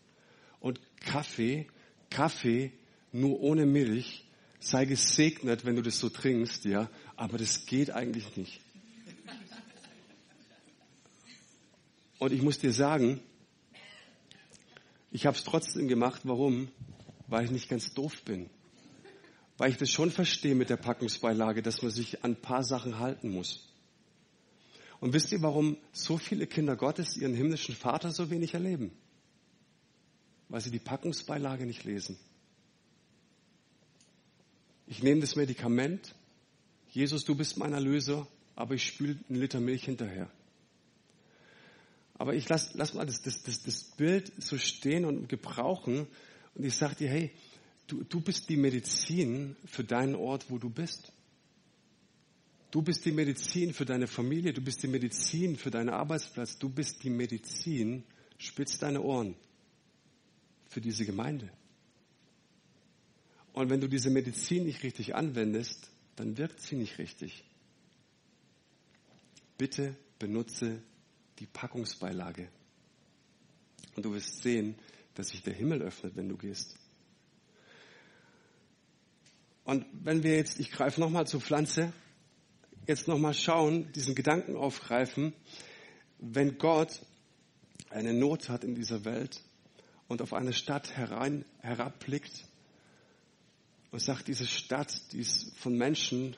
[0.61, 1.67] Und Kaffee,
[2.11, 2.73] Kaffee
[3.13, 4.25] nur ohne Milch,
[4.61, 6.89] sei gesegnet, wenn du das so trinkst, ja.
[7.17, 8.61] Aber das geht eigentlich nicht.
[12.19, 13.21] Und ich muss dir sagen,
[15.11, 16.23] ich habe es trotzdem gemacht.
[16.25, 16.69] Warum?
[17.29, 18.51] Weil ich nicht ganz doof bin.
[19.57, 22.99] Weil ich das schon verstehe mit der Packungsbeilage, dass man sich an ein paar Sachen
[22.99, 23.69] halten muss.
[25.01, 28.91] Und wisst ihr, warum so viele Kinder Gottes ihren himmlischen Vater so wenig erleben?
[30.49, 32.19] Weil sie die Packungsbeilage nicht lesen.
[34.87, 36.15] Ich nehme das Medikament,
[36.91, 40.31] Jesus, du bist mein Erlöser, aber ich spüle einen Liter Milch hinterher.
[42.15, 46.07] Aber ich lass, lass mal das, das, das, das Bild so stehen und gebrauchen
[46.55, 47.31] und ich sage dir, hey,
[47.89, 51.13] du, du bist die Medizin für deinen Ort, wo du bist.
[52.71, 56.69] Du bist die Medizin für deine Familie, du bist die Medizin für deinen Arbeitsplatz, du
[56.69, 58.05] bist die Medizin,
[58.37, 59.37] spitz deine Ohren,
[60.69, 61.51] für diese Gemeinde.
[63.53, 67.45] Und wenn du diese Medizin nicht richtig anwendest, dann wirkt sie nicht richtig.
[69.57, 70.83] Bitte benutze
[71.39, 72.49] die Packungsbeilage.
[73.97, 74.77] Und du wirst sehen,
[75.15, 76.77] dass sich der Himmel öffnet, wenn du gehst.
[79.65, 81.93] Und wenn wir jetzt, ich greife nochmal zur Pflanze,
[82.87, 85.33] jetzt nochmal schauen, diesen Gedanken aufgreifen,
[86.19, 87.01] wenn Gott
[87.91, 89.43] eine Not hat in dieser Welt
[90.09, 92.45] und auf eine Stadt herein, herabblickt
[93.91, 96.37] und sagt, diese Stadt, die ist von Menschen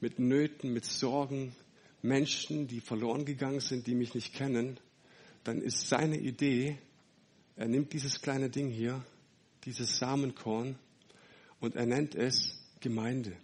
[0.00, 1.54] mit Nöten, mit Sorgen,
[2.02, 4.78] Menschen, die verloren gegangen sind, die mich nicht kennen,
[5.44, 6.78] dann ist seine Idee,
[7.56, 9.04] er nimmt dieses kleine Ding hier,
[9.64, 10.78] dieses Samenkorn,
[11.60, 13.36] und er nennt es Gemeinde.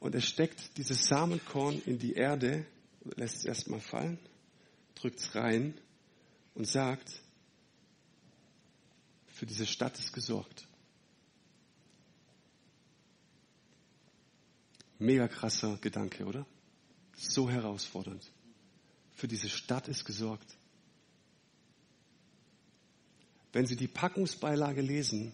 [0.00, 2.66] Und er steckt dieses Samenkorn in die Erde,
[3.16, 4.18] lässt es erstmal fallen,
[4.94, 5.74] drückt es rein
[6.54, 7.20] und sagt,
[9.28, 10.66] für diese Stadt ist gesorgt.
[14.98, 16.46] Mega krasser Gedanke, oder?
[17.28, 18.30] So herausfordernd.
[19.12, 20.56] Für diese Stadt ist gesorgt.
[23.52, 25.32] Wenn Sie die Packungsbeilage lesen,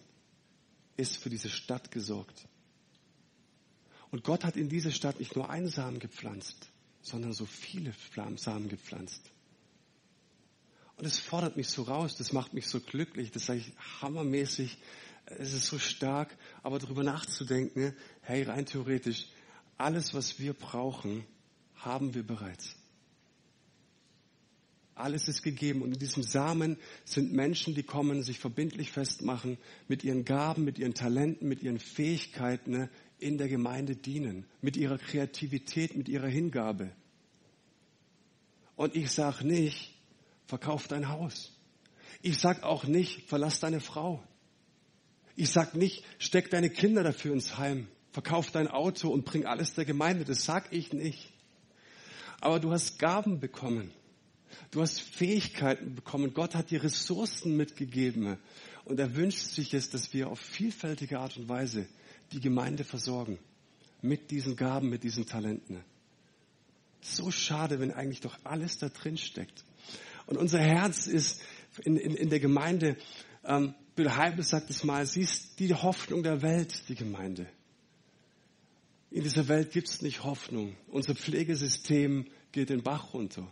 [0.97, 2.47] ist für diese Stadt gesorgt.
[4.11, 6.69] Und Gott hat in diese Stadt nicht nur einen Samen gepflanzt,
[7.01, 7.95] sondern so viele
[8.37, 9.31] Samen gepflanzt.
[10.97, 13.73] Und es fordert mich so raus, das macht mich so glücklich, das sage ich
[14.03, 14.79] hammermäßig,
[15.27, 19.27] es ist so stark, aber darüber nachzudenken, hey, rein theoretisch,
[19.77, 21.25] alles, was wir brauchen,
[21.79, 22.77] haben wir bereits.
[24.99, 25.83] Alles ist gegeben.
[25.83, 30.79] Und in diesem Samen sind Menschen, die kommen, sich verbindlich festmachen, mit ihren Gaben, mit
[30.79, 36.29] ihren Talenten, mit ihren Fähigkeiten ne, in der Gemeinde dienen, mit ihrer Kreativität, mit ihrer
[36.29, 36.91] Hingabe.
[38.77, 39.95] Und ich sage nicht,
[40.47, 41.53] verkauf dein Haus.
[42.23, 44.23] Ich sag auch nicht, verlass deine Frau.
[45.37, 49.75] Ich sag nicht, steck deine Kinder dafür ins Heim, verkauf dein Auto und bring alles
[49.75, 50.25] der Gemeinde.
[50.25, 51.33] Das sag ich nicht.
[52.41, 53.91] Aber du hast Gaben bekommen.
[54.71, 56.35] Du hast Fähigkeiten bekommen.
[56.35, 58.39] Gott hat dir Ressourcen mitgegeben.
[58.85, 61.87] Und er wünscht sich jetzt, dass wir auf vielfältige Art und Weise
[62.33, 63.39] die Gemeinde versorgen.
[64.01, 65.83] Mit diesen Gaben, mit diesen Talenten.
[67.01, 69.65] So schade, wenn eigentlich doch alles da drin steckt.
[70.27, 71.41] Und unser Herz ist
[71.85, 72.97] in, in, in der Gemeinde,
[73.45, 77.49] ähm, Bill Heibel sagt es mal, sie ist die Hoffnung der Welt, die Gemeinde.
[79.11, 80.77] In dieser Welt gibt es nicht Hoffnung.
[80.89, 83.51] Unser Pflegesystem geht den Bach runter.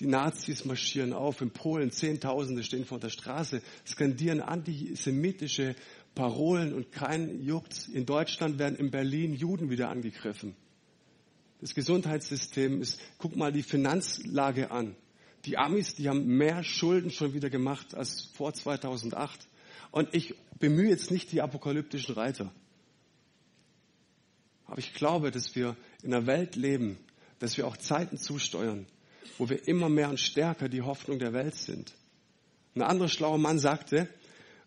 [0.00, 1.40] Die Nazis marschieren auf.
[1.40, 5.76] In Polen Zehntausende stehen vor der Straße, skandieren antisemitische
[6.14, 7.88] Parolen und kein juckt.
[7.92, 10.56] In Deutschland werden in Berlin Juden wieder angegriffen.
[11.60, 14.96] Das Gesundheitssystem ist, guck mal die Finanzlage an.
[15.44, 19.48] Die Amis, die haben mehr Schulden schon wieder gemacht als vor 2008.
[19.90, 22.52] Und ich bemühe jetzt nicht die apokalyptischen Reiter.
[24.68, 26.98] Aber ich glaube, dass wir in einer Welt leben,
[27.38, 28.86] dass wir auch Zeiten zusteuern,
[29.38, 31.94] wo wir immer mehr und stärker die Hoffnung der Welt sind.
[32.74, 34.08] Ein anderer schlauer Mann sagte,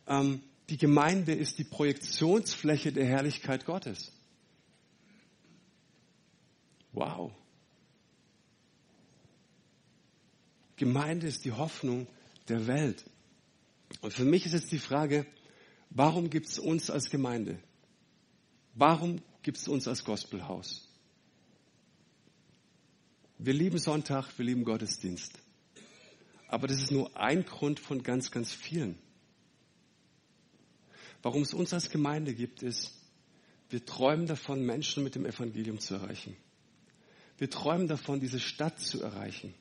[0.08, 4.12] ähm, die Gemeinde ist die Projektionsfläche der Herrlichkeit Gottes.
[6.94, 7.32] Wow.
[10.78, 12.08] Gemeinde ist die Hoffnung
[12.48, 13.06] der Welt.
[14.02, 15.28] Und für mich ist jetzt die Frage,
[15.92, 17.60] warum gibt es uns als Gemeinde?
[18.74, 20.88] Warum gibt es uns als Gospelhaus?
[23.38, 25.34] Wir lieben Sonntag, wir lieben Gottesdienst.
[26.48, 28.98] Aber das ist nur ein Grund von ganz, ganz vielen.
[31.24, 32.94] Warum es uns als Gemeinde gibt, ist,
[33.70, 36.36] wir träumen davon, Menschen mit dem Evangelium zu erreichen.
[37.38, 39.54] Wir träumen davon, diese Stadt zu erreichen.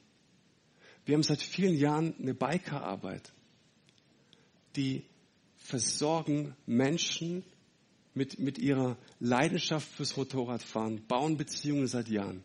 [1.07, 3.33] Wir haben seit vielen Jahren eine Bikerarbeit,
[4.77, 5.05] die
[5.57, 7.45] versorgen Menschen
[8.15, 12.45] mit, mit ihrer Leidenschaft fürs Motorradfahren, bauen Beziehungen seit Jahren.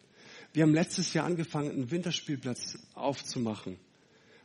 [0.54, 3.78] Wir haben letztes Jahr angefangen, einen Winterspielplatz aufzumachen,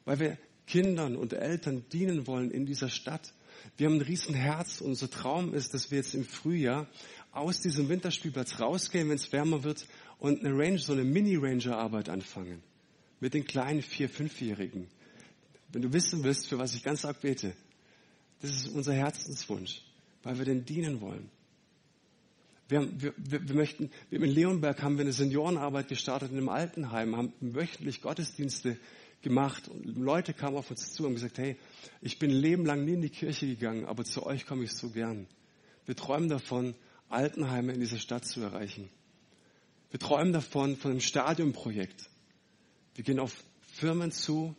[0.05, 3.33] weil wir Kindern und Eltern dienen wollen in dieser Stadt.
[3.77, 4.81] Wir haben ein Riesenherz.
[4.81, 6.87] Unser Traum ist, dass wir jetzt im Frühjahr
[7.33, 9.87] aus diesem Winterspielplatz rausgehen, wenn es wärmer wird
[10.19, 12.63] und eine Range, so eine Mini-Ranger-Arbeit anfangen.
[13.21, 14.89] Mit den kleinen Vier-, Fünfjährigen.
[15.73, 17.53] Wenn du wissen willst, für was ich ganz arg bete,
[18.41, 19.83] das ist unser Herzenswunsch,
[20.23, 21.31] weil wir den dienen wollen.
[22.69, 27.17] Wir, haben, wir, wir, möchten, in Leonberg haben wir eine Seniorenarbeit gestartet in einem Altenheim,
[27.17, 28.79] haben wöchentlich Gottesdienste
[29.23, 31.57] gemacht und Leute kamen auf uns zu und gesagt, hey,
[32.01, 34.73] ich bin ein Leben lang nie in die Kirche gegangen, aber zu euch komme ich
[34.73, 35.27] so gern.
[35.85, 36.75] Wir träumen davon,
[37.09, 38.89] Altenheime in dieser Stadt zu erreichen.
[39.91, 42.09] Wir träumen davon, von einem Stadionprojekt.
[42.95, 43.43] Wir gehen auf
[43.75, 44.55] Firmen zu,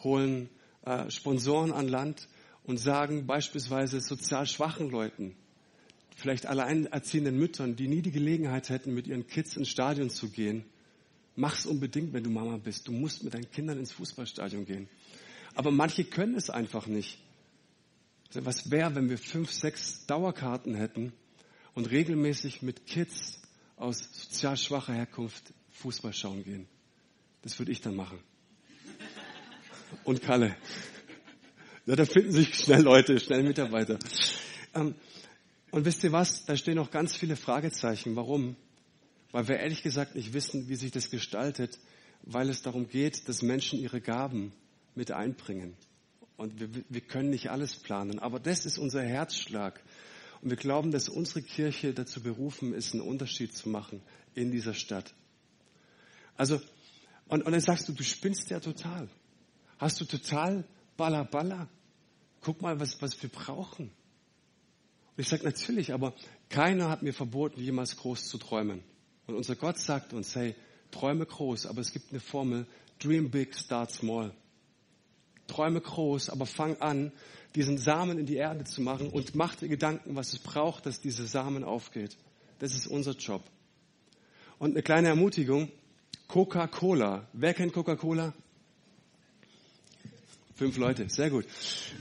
[0.00, 0.50] holen
[0.84, 2.28] äh, Sponsoren an Land
[2.66, 5.36] und sagen beispielsweise sozial schwachen Leuten,
[6.16, 10.64] vielleicht alleinerziehenden Müttern, die nie die Gelegenheit hätten, mit ihren Kids ins Stadion zu gehen,
[11.36, 12.88] mach's unbedingt, wenn du Mama bist.
[12.88, 14.88] Du musst mit deinen Kindern ins Fußballstadion gehen.
[15.54, 17.18] Aber manche können es einfach nicht.
[18.32, 21.12] Was wäre, wenn wir fünf, sechs Dauerkarten hätten
[21.74, 23.40] und regelmäßig mit Kids
[23.76, 26.66] aus sozial schwacher Herkunft Fußball schauen gehen?
[27.42, 28.18] Das würde ich dann machen.
[30.02, 30.56] Und Kalle.
[31.86, 34.00] Ja, da finden sich schnell Leute, schnell Mitarbeiter.
[34.74, 34.96] Ähm,
[35.70, 36.44] und wisst ihr was?
[36.44, 38.16] Da stehen noch ganz viele Fragezeichen.
[38.16, 38.56] Warum?
[39.30, 41.78] Weil wir ehrlich gesagt nicht wissen, wie sich das gestaltet,
[42.22, 44.52] weil es darum geht, dass Menschen ihre Gaben
[44.96, 45.76] mit einbringen.
[46.36, 48.18] Und wir, wir können nicht alles planen.
[48.18, 49.80] Aber das ist unser Herzschlag.
[50.42, 54.02] Und wir glauben, dass unsere Kirche dazu berufen ist, einen Unterschied zu machen
[54.34, 55.14] in dieser Stadt.
[56.36, 56.60] Also,
[57.28, 59.08] und, und dann sagst du, du spinnst ja total.
[59.78, 60.64] Hast du total
[60.96, 61.68] Balla Balla?
[62.46, 63.86] Guck mal, was, was wir brauchen.
[63.86, 66.14] Und ich sage natürlich, aber
[66.48, 68.84] keiner hat mir verboten, jemals groß zu träumen.
[69.26, 70.54] Und unser Gott sagt uns, hey,
[70.92, 72.68] träume groß, aber es gibt eine Formel,
[73.00, 74.32] dream big, start small.
[75.48, 77.10] Träume groß, aber fang an,
[77.56, 81.00] diesen Samen in die Erde zu machen und mach dir Gedanken, was es braucht, dass
[81.00, 82.16] dieser Samen aufgeht.
[82.60, 83.42] Das ist unser Job.
[84.60, 85.72] Und eine kleine Ermutigung,
[86.28, 87.26] Coca-Cola.
[87.32, 88.34] Wer kennt Coca-Cola?
[90.56, 91.46] Fünf Leute, sehr gut.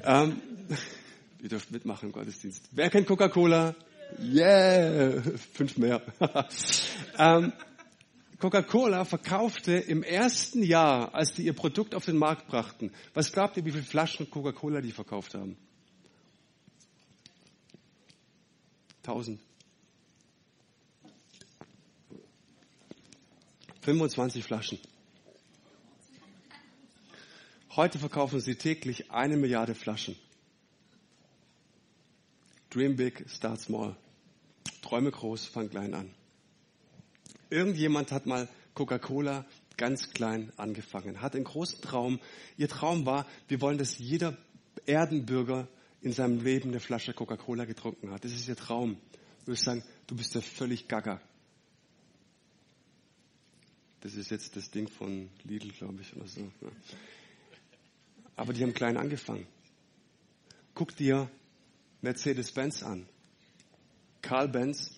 [0.04, 0.42] Ähm,
[1.42, 2.70] Ihr dürft mitmachen im Gottesdienst.
[2.72, 3.76] Wer kennt Coca-Cola?
[4.20, 5.22] Yeah!
[5.54, 6.02] Fünf mehr.
[7.20, 7.54] ähm,
[8.40, 13.58] Coca-Cola verkaufte im ersten Jahr, als die ihr Produkt auf den Markt brachten, was glaubt
[13.58, 15.58] ihr, wie viele Flaschen Coca-Cola die verkauft haben?
[19.04, 19.40] Tausend.
[23.82, 24.80] 25 Flaschen.
[27.76, 30.16] Heute verkaufen sie täglich eine Milliarde Flaschen.
[32.70, 33.98] Dream big, start small.
[34.82, 36.10] Träume groß, fang klein an.
[37.50, 42.22] Irgendjemand hat mal Coca-Cola ganz klein angefangen, hat einen großen Traum.
[42.58, 44.38] Ihr Traum war, wir wollen, dass jeder
[44.86, 45.68] Erdenbürger
[46.02, 48.24] in seinem Leben eine Flasche Coca-Cola getrunken hat.
[48.24, 48.98] Das ist ihr Traum.
[49.46, 51.20] Du wirst sagen, du bist ja völlig gaga.
[54.00, 56.50] Das ist jetzt das Ding von Lidl, glaube ich, oder so.
[58.36, 59.48] Aber die haben klein angefangen.
[60.74, 61.30] Guck dir
[62.02, 63.08] Mercedes-Benz an.
[64.22, 64.92] Karl Benz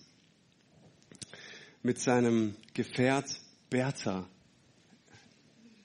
[1.82, 4.28] mit seinem Gefährt Bertha.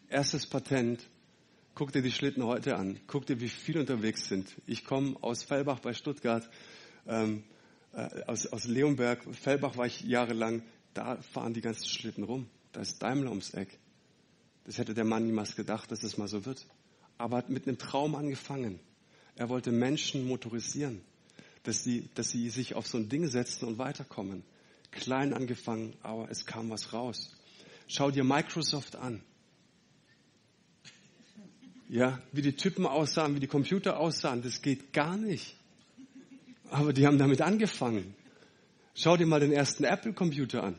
[0.10, 1.08] Erstes Patent.
[1.76, 3.00] Guck dir die Schlitten heute an.
[3.08, 4.54] Guck dir, wie viele unterwegs sind.
[4.68, 6.48] Ich komme aus Fellbach bei Stuttgart,
[7.08, 7.44] ähm,
[7.94, 9.24] äh, aus, aus Leonberg.
[9.36, 10.64] Fellbach war ich jahrelang.
[10.94, 12.48] Da fahren die ganzen Schlitten rum.
[12.72, 13.80] Da ist Daimler ums Eck.
[14.66, 16.66] Das hätte der Mann niemals gedacht, dass es mal so wird.
[17.24, 18.82] Aber hat mit einem Traum angefangen.
[19.38, 21.00] Er wollte Menschen motorisieren,
[21.64, 24.44] dass sie, dass sie sich auf so ein Ding setzen und weiterkommen.
[24.92, 27.34] Klein angefangen, aber es kam was raus.
[27.88, 29.24] Schau dir Microsoft an.
[31.88, 35.56] Ja, wie die Typen aussahen, wie die Computer aussahen, das geht gar nicht.
[36.72, 38.16] Aber die haben damit angefangen.
[38.96, 40.78] Schau dir mal den ersten Apple-Computer an.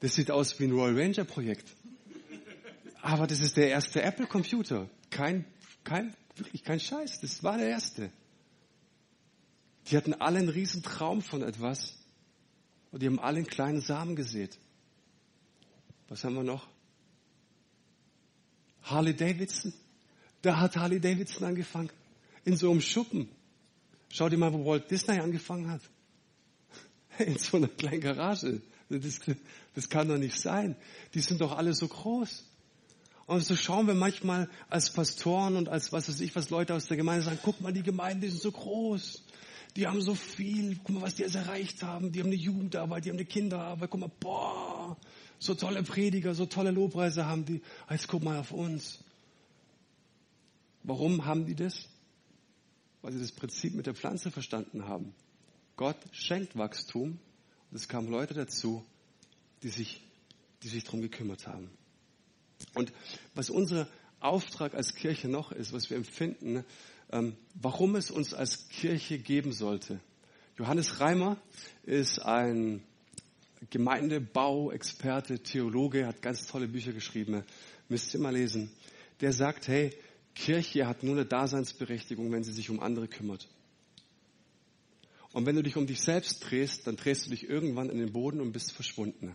[0.00, 1.74] Das sieht aus wie ein Royal Ranger Projekt.
[3.00, 4.86] Aber das ist der erste Apple Computer.
[5.08, 5.46] Kein,
[5.84, 7.20] kein, wirklich kein Scheiß.
[7.20, 8.10] Das war der erste.
[9.86, 11.96] Die hatten alle einen riesen Traum von etwas.
[12.92, 14.58] Und die haben alle einen kleinen Samen gesät.
[16.08, 16.68] Was haben wir noch?
[18.82, 19.72] Harley Davidson.
[20.42, 21.90] Da hat Harley Davidson angefangen.
[22.44, 23.28] In so einem Schuppen.
[24.08, 25.82] Schau dir mal, wo Walt Disney angefangen hat.
[27.18, 28.60] In so einer kleinen Garage.
[28.88, 29.20] Das,
[29.74, 30.74] das kann doch nicht sein.
[31.14, 32.44] Die sind doch alle so groß.
[33.30, 36.86] Und so schauen wir manchmal als Pastoren und als was weiß ich, was Leute aus
[36.86, 39.22] der Gemeinde sagen, guck mal, die Gemeinden, die sind so groß.
[39.76, 42.10] Die haben so viel, guck mal, was die jetzt erreicht haben.
[42.10, 43.88] Die haben eine Jugendarbeit, die haben eine Kinderarbeit.
[43.88, 44.96] Guck mal, boah,
[45.38, 47.62] so tolle Prediger, so tolle Lobpreise haben die.
[47.88, 48.98] Jetzt guck mal auf uns.
[50.82, 51.86] Warum haben die das?
[53.00, 55.14] Weil sie das Prinzip mit der Pflanze verstanden haben.
[55.76, 57.20] Gott schenkt Wachstum
[57.70, 58.84] und es kamen Leute dazu,
[59.62, 60.02] die sich,
[60.64, 61.70] die sich darum gekümmert haben.
[62.74, 62.92] Und
[63.34, 63.88] was unser
[64.20, 66.64] Auftrag als Kirche noch ist, was wir empfinden,
[67.10, 70.00] ähm, warum es uns als Kirche geben sollte.
[70.58, 71.38] Johannes Reimer
[71.84, 72.82] ist ein
[73.70, 77.44] Gemeindebauexperte, Theologe, hat ganz tolle Bücher geschrieben,
[77.88, 78.70] müsst ihr mal lesen.
[79.20, 79.92] Der sagt, hey,
[80.34, 83.48] Kirche hat nur eine Daseinsberechtigung, wenn sie sich um andere kümmert.
[85.32, 88.12] Und wenn du dich um dich selbst drehst, dann drehst du dich irgendwann in den
[88.12, 89.34] Boden und bist verschwunden.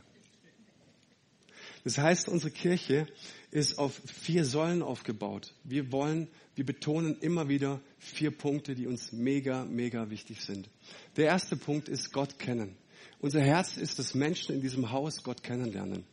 [1.85, 3.05] Das heißt, unsere Kirche
[3.51, 5.53] ist auf vier Säulen aufgebaut.
[5.63, 10.67] Wir wollen, wir betonen immer wieder vier Punkte, die uns mega, mega wichtig sind.
[11.15, 12.75] Der erste Punkt ist Gott kennen.
[13.19, 16.05] Unser Herz ist, dass Menschen in diesem Haus Gott kennenlernen.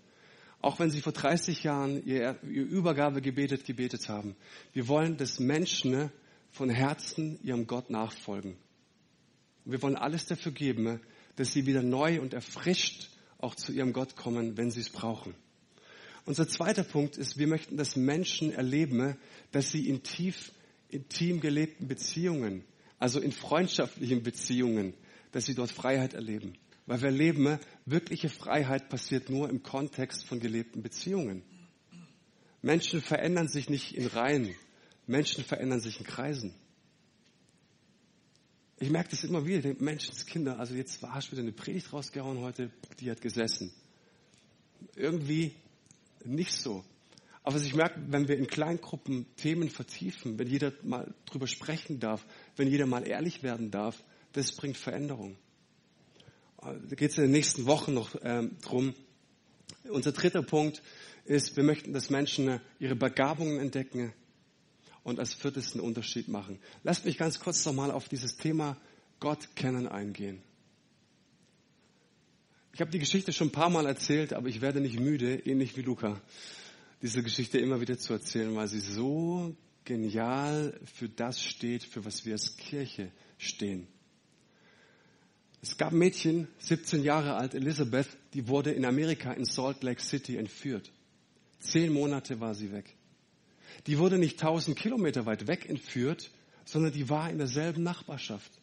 [0.60, 4.36] Auch wenn sie vor 30 Jahren ihr, ihr Übergabegebetet gebetet haben.
[4.74, 6.12] Wir wollen, dass Menschen
[6.50, 8.58] von Herzen ihrem Gott nachfolgen.
[9.64, 11.00] Wir wollen alles dafür geben,
[11.36, 13.08] dass sie wieder neu und erfrischt
[13.38, 15.34] auch zu ihrem Gott kommen, wenn sie es brauchen.
[16.24, 19.16] Unser zweiter Punkt ist, wir möchten, dass Menschen erleben,
[19.50, 20.52] dass sie in tief,
[20.88, 22.64] intim gelebten Beziehungen,
[22.98, 24.94] also in freundschaftlichen Beziehungen,
[25.32, 26.54] dass sie dort Freiheit erleben.
[26.86, 31.42] Weil wir erleben, wirkliche Freiheit passiert nur im Kontext von gelebten Beziehungen.
[32.60, 34.54] Menschen verändern sich nicht in Reihen.
[35.06, 36.54] Menschen verändern sich in Kreisen.
[38.78, 42.38] Ich merke das immer wieder, den Menschenskinder, also jetzt war ich wieder eine Predigt rausgehauen
[42.38, 43.72] heute, die hat gesessen.
[44.96, 45.52] Irgendwie
[46.24, 46.84] nicht so.
[47.44, 52.24] Aber ich merke, wenn wir in Kleingruppen Themen vertiefen, wenn jeder mal drüber sprechen darf,
[52.56, 55.36] wenn jeder mal ehrlich werden darf, das bringt Veränderung.
[56.60, 58.94] Da geht es in den nächsten Wochen noch ähm, drum.
[59.88, 60.80] Unser dritter Punkt
[61.24, 64.12] ist, wir möchten, dass Menschen ihre Begabungen entdecken,
[65.04, 66.58] und als viertes einen Unterschied machen.
[66.84, 68.76] Lasst mich ganz kurz nochmal auf dieses Thema
[69.20, 70.42] Gott kennen eingehen.
[72.74, 75.76] Ich habe die Geschichte schon ein paar Mal erzählt, aber ich werde nicht müde, ähnlich
[75.76, 76.20] wie Luca,
[77.02, 79.54] diese Geschichte immer wieder zu erzählen, weil sie so
[79.84, 83.88] genial für das steht, für was wir als Kirche stehen.
[85.60, 90.00] Es gab ein Mädchen, 17 Jahre alt, Elizabeth, die wurde in Amerika in Salt Lake
[90.00, 90.90] City entführt.
[91.60, 92.96] Zehn Monate war sie weg.
[93.86, 96.30] Die wurde nicht tausend Kilometer weit weg entführt,
[96.64, 98.61] sondern die war in derselben Nachbarschaft.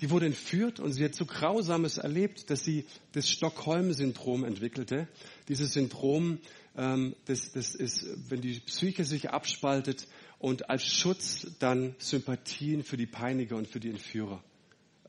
[0.00, 5.08] Die wurde entführt und sie hat so Grausames erlebt, dass sie das Stockholm-Syndrom entwickelte.
[5.48, 6.38] Dieses Syndrom,
[6.76, 10.06] ähm, das, das ist, wenn die Psyche sich abspaltet
[10.38, 14.42] und als Schutz dann Sympathien für die Peiniger und für die Entführer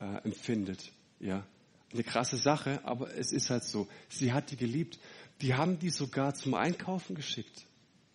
[0.00, 0.90] äh, empfindet.
[1.20, 1.46] Ja,
[1.92, 3.88] eine krasse Sache, aber es ist halt so.
[4.08, 4.98] Sie hat die geliebt.
[5.40, 7.66] Die haben die sogar zum Einkaufen geschickt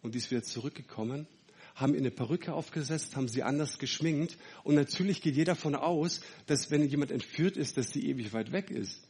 [0.02, 1.28] und die ist wieder zurückgekommen
[1.76, 4.38] haben ihr eine Perücke aufgesetzt, haben sie anders geschminkt.
[4.64, 8.52] Und natürlich geht jeder davon aus, dass wenn jemand entführt ist, dass sie ewig weit
[8.52, 9.04] weg ist.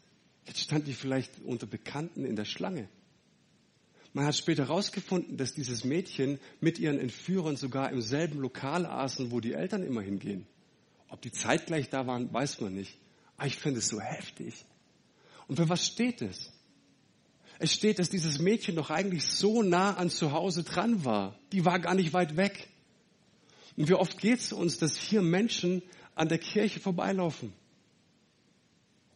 [0.46, 2.90] Jetzt stand die vielleicht unter Bekannten in der Schlange.
[4.14, 9.32] Man hat später herausgefunden, dass dieses Mädchen mit ihren Entführern sogar im selben Lokal aßen,
[9.32, 10.48] wo die Eltern immer hingehen.
[11.10, 12.98] Ob die zeitgleich da waren, weiß man nicht.
[13.38, 14.66] Aber ich finde es so heftig.
[15.48, 16.52] Und für was steht es?
[17.60, 21.40] Es steht, dass dieses Mädchen doch eigentlich so nah an zu Hause dran war.
[21.52, 22.68] Die war gar nicht weit weg.
[23.78, 25.82] Und wie oft geht es uns, dass hier Menschen
[26.16, 27.54] an der Kirche vorbeilaufen,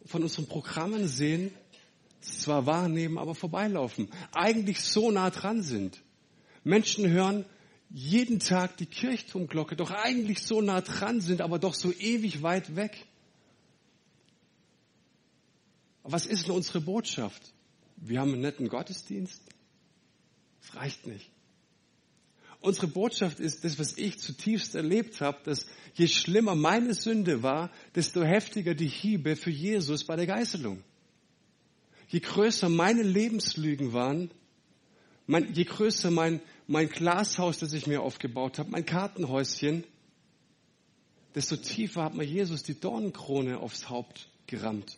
[0.06, 1.52] von unseren Programmen sehen,
[2.22, 6.02] zwar wahrnehmen, aber vorbeilaufen, eigentlich so nah dran sind.
[6.64, 7.46] Menschen hören
[7.90, 12.76] jeden Tag die Kirchturmglocke, doch eigentlich so nah dran sind, aber doch so ewig weit
[12.76, 13.06] weg.
[16.04, 17.54] Was ist denn unsere Botschaft?
[18.02, 19.42] Wir haben einen netten Gottesdienst.
[20.62, 21.30] Das reicht nicht.
[22.62, 27.72] Unsere Botschaft ist das, was ich zutiefst erlebt habe, dass je schlimmer meine Sünde war,
[27.96, 30.84] desto heftiger die Hiebe für Jesus bei der Geißelung.
[32.10, 34.32] Je größer meine Lebenslügen waren,
[35.26, 39.86] mein, je größer mein, mein Glashaus, das ich mir aufgebaut habe, mein Kartenhäuschen,
[41.36, 44.98] desto tiefer hat mir Jesus die Dornenkrone aufs Haupt gerammt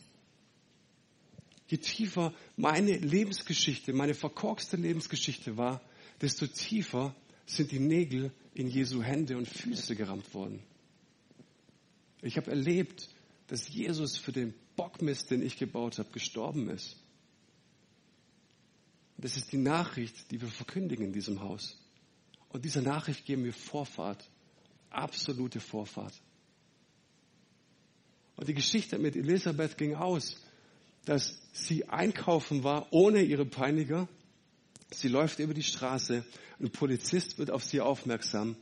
[1.71, 5.81] je tiefer meine Lebensgeschichte, meine verkorkste Lebensgeschichte war,
[6.19, 7.15] desto tiefer
[7.45, 10.61] sind die Nägel in Jesu Hände und Füße gerammt worden.
[12.21, 13.09] Ich habe erlebt,
[13.47, 16.97] dass Jesus für den Bockmist, den ich gebaut habe, gestorben ist.
[19.17, 21.77] Das ist die Nachricht, die wir verkündigen in diesem Haus.
[22.49, 24.29] Und dieser Nachricht geben wir Vorfahrt,
[24.89, 26.13] absolute Vorfahrt.
[28.35, 30.35] Und die Geschichte mit Elisabeth ging aus,
[31.05, 34.07] dass sie einkaufen war ohne ihre Peiniger.
[34.91, 36.23] Sie läuft über die Straße.
[36.59, 38.55] Ein Polizist wird auf sie aufmerksam.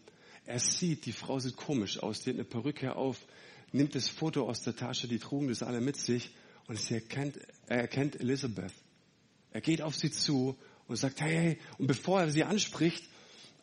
[0.45, 2.21] Er sieht, die Frau sieht komisch aus.
[2.21, 3.19] Die hat eine Perücke auf,
[3.71, 6.31] nimmt das Foto aus der Tasche, die trugen das alle mit sich
[6.67, 7.37] und sie erkennt,
[7.67, 8.73] er erkennt Elisabeth.
[9.51, 13.03] Er geht auf sie zu und sagt, hey, hey, und bevor er sie anspricht,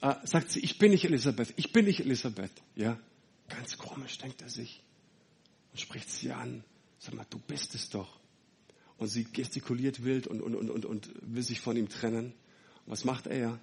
[0.00, 2.52] äh, sagt sie, ich bin nicht Elisabeth, ich bin nicht Elisabeth.
[2.74, 2.98] Ja,
[3.48, 4.82] ganz komisch, denkt er sich
[5.72, 6.62] und spricht sie an.
[6.98, 8.18] Sag mal, du bist es doch
[8.98, 12.32] und sie gestikuliert wild und, und, und, und, und will sich von ihm trennen.
[12.84, 13.60] Und was macht er?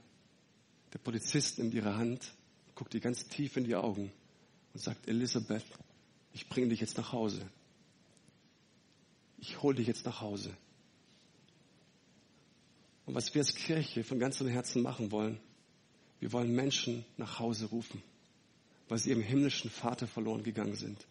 [0.93, 2.33] Der Polizist nimmt ihre Hand,
[2.75, 4.11] guckt ihr ganz tief in die Augen
[4.73, 5.65] und sagt, Elisabeth,
[6.33, 7.41] ich bringe dich jetzt nach Hause.
[9.39, 10.55] Ich hole dich jetzt nach Hause.
[13.05, 15.39] Und was wir als Kirche von ganzem Herzen machen wollen,
[16.19, 18.01] wir wollen Menschen nach Hause rufen,
[18.87, 21.05] weil sie ihrem himmlischen Vater verloren gegangen sind.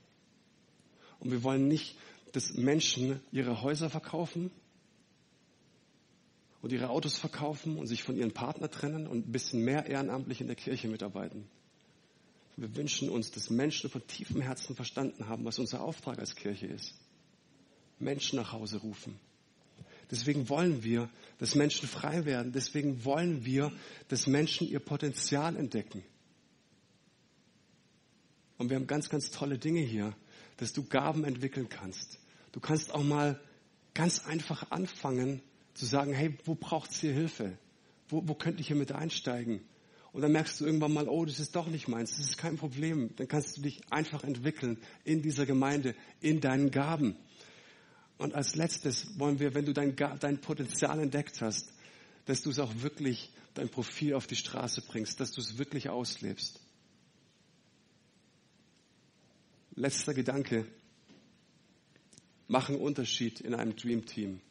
[1.18, 1.96] Und wir wollen nicht
[2.32, 4.50] dass Menschen ihre Häuser verkaufen
[6.62, 10.40] und ihre Autos verkaufen und sich von ihren Partner trennen und ein bisschen mehr ehrenamtlich
[10.40, 11.48] in der Kirche mitarbeiten.
[12.56, 16.66] Wir wünschen uns, dass Menschen von tiefem Herzen verstanden haben, was unser Auftrag als Kirche
[16.66, 16.94] ist.
[17.98, 19.18] Menschen nach Hause rufen.
[20.10, 21.08] Deswegen wollen wir,
[21.38, 22.52] dass Menschen frei werden.
[22.52, 23.72] Deswegen wollen wir,
[24.08, 26.04] dass Menschen ihr Potenzial entdecken.
[28.58, 30.14] Und wir haben ganz, ganz tolle Dinge hier,
[30.58, 32.18] dass du Gaben entwickeln kannst.
[32.52, 33.40] Du kannst auch mal
[33.94, 35.42] ganz einfach anfangen
[35.74, 37.58] zu sagen, hey, wo braucht's hier Hilfe?
[38.08, 39.62] Wo, wo könnte ich hier mit einsteigen?
[40.12, 42.58] Und dann merkst du irgendwann mal, oh, das ist doch nicht meins, das ist kein
[42.58, 43.16] Problem.
[43.16, 47.16] Dann kannst du dich einfach entwickeln in dieser Gemeinde, in deinen Gaben.
[48.18, 51.72] Und als letztes wollen wir, wenn du dein, dein Potenzial entdeckt hast,
[52.26, 55.88] dass du es auch wirklich, dein Profil auf die Straße bringst, dass du es wirklich
[55.88, 56.60] auslebst.
[59.74, 60.66] Letzter Gedanke
[62.52, 64.42] machen Unterschied in einem Dream Team.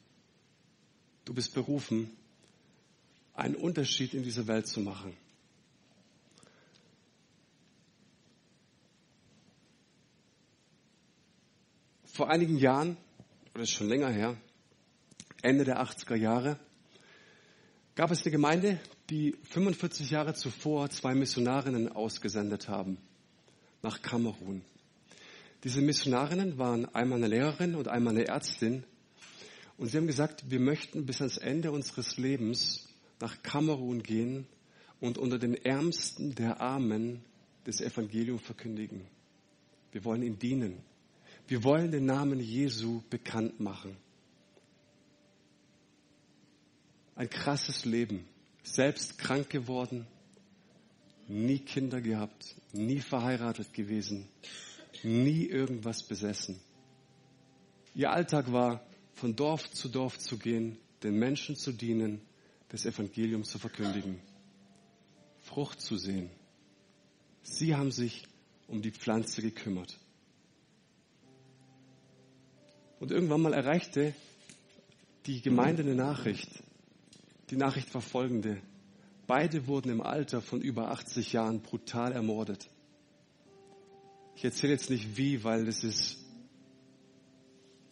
[1.24, 2.10] Du bist berufen,
[3.36, 5.16] einen Unterschied in dieser Welt zu machen.
[12.06, 12.98] Vor einigen Jahren,
[13.54, 14.36] oder schon länger her,
[15.44, 16.60] Ende der 80er Jahre,
[17.94, 18.80] gab es eine Gemeinde,
[19.12, 22.98] die 45 Jahre zuvor zwei Missionarinnen ausgesendet haben
[23.84, 24.64] nach Kamerun.
[25.64, 28.84] Diese Missionarinnen waren einmal eine Lehrerin und einmal eine Ärztin.
[29.78, 32.88] Und sie haben gesagt, wir möchten bis ans Ende unseres Lebens
[33.20, 34.48] nach Kamerun gehen
[35.00, 37.24] und unter den Ärmsten der Armen
[37.66, 39.06] das Evangelium verkündigen.
[39.92, 40.84] Wir wollen ihnen dienen.
[41.48, 43.98] Wir wollen den Namen Jesu bekannt machen.
[47.16, 48.26] Ein krasses Leben.
[48.64, 50.08] Selbst krank geworden,
[51.28, 54.28] nie Kinder gehabt, nie verheiratet gewesen,
[55.04, 56.60] nie irgendwas besessen.
[57.94, 62.22] Ihr Alltag war, von Dorf zu Dorf zu gehen, den Menschen zu dienen,
[62.70, 64.20] das Evangelium zu verkündigen,
[65.42, 66.30] Frucht zu sehen.
[67.44, 68.28] Sie haben sich
[68.68, 70.00] um die Pflanze gekümmert.
[73.00, 74.14] Und irgendwann mal erreichte
[75.26, 76.50] die Gemeinde eine Nachricht.
[77.50, 78.62] Die Nachricht war folgende.
[79.28, 82.70] Beide wurden im Alter von über 80 Jahren brutal ermordet.
[84.42, 86.18] Ich erzähle jetzt nicht wie, weil es ist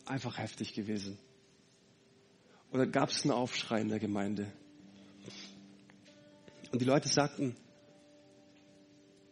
[0.07, 1.15] einfach heftig gewesen.
[2.71, 4.51] Und dann gab es einen Aufschrei in der Gemeinde.
[6.71, 7.55] Und die Leute sagten,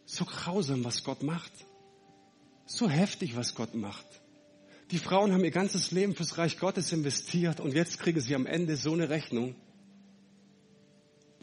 [0.06, 1.52] so grausam, was Gott macht.
[2.68, 4.06] So heftig, was Gott macht.
[4.92, 8.46] Die Frauen haben ihr ganzes Leben fürs Reich Gottes investiert und jetzt kriegen sie am
[8.46, 9.56] Ende so eine Rechnung.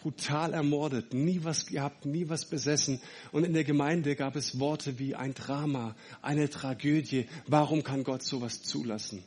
[0.04, 3.00] Brutal ermordet, nie was gehabt, nie was besessen.
[3.32, 7.26] Und in der Gemeinde gab es Worte wie ein Drama, eine Tragödie.
[7.46, 9.24] Warum kann Gott sowas zulassen?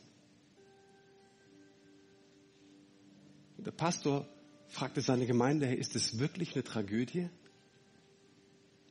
[3.56, 4.28] Und der Pastor
[4.68, 7.28] fragte seine Gemeinde, hey, ist es wirklich eine Tragödie?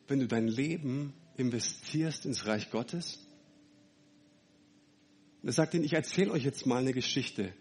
[0.07, 3.19] wenn du dein Leben investierst ins Reich Gottes?
[5.41, 7.53] Und er sagt ihnen, ich erzähle euch jetzt mal eine Geschichte.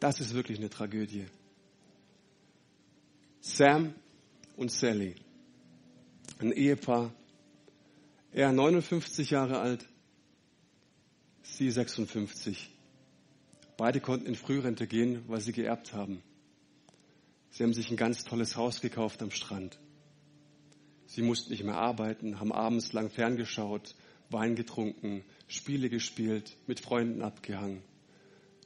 [0.00, 1.26] Das ist wirklich eine Tragödie.
[3.44, 3.92] Sam
[4.56, 5.16] und Sally,
[6.38, 7.12] ein Ehepaar,
[8.30, 9.84] er 59 Jahre alt,
[11.42, 12.70] sie 56.
[13.76, 16.22] Beide konnten in Frührente gehen, weil sie geerbt haben.
[17.50, 19.76] Sie haben sich ein ganz tolles Haus gekauft am Strand.
[21.06, 23.96] Sie mussten nicht mehr arbeiten, haben abends lang ferngeschaut,
[24.30, 27.82] Wein getrunken, Spiele gespielt, mit Freunden abgehangen,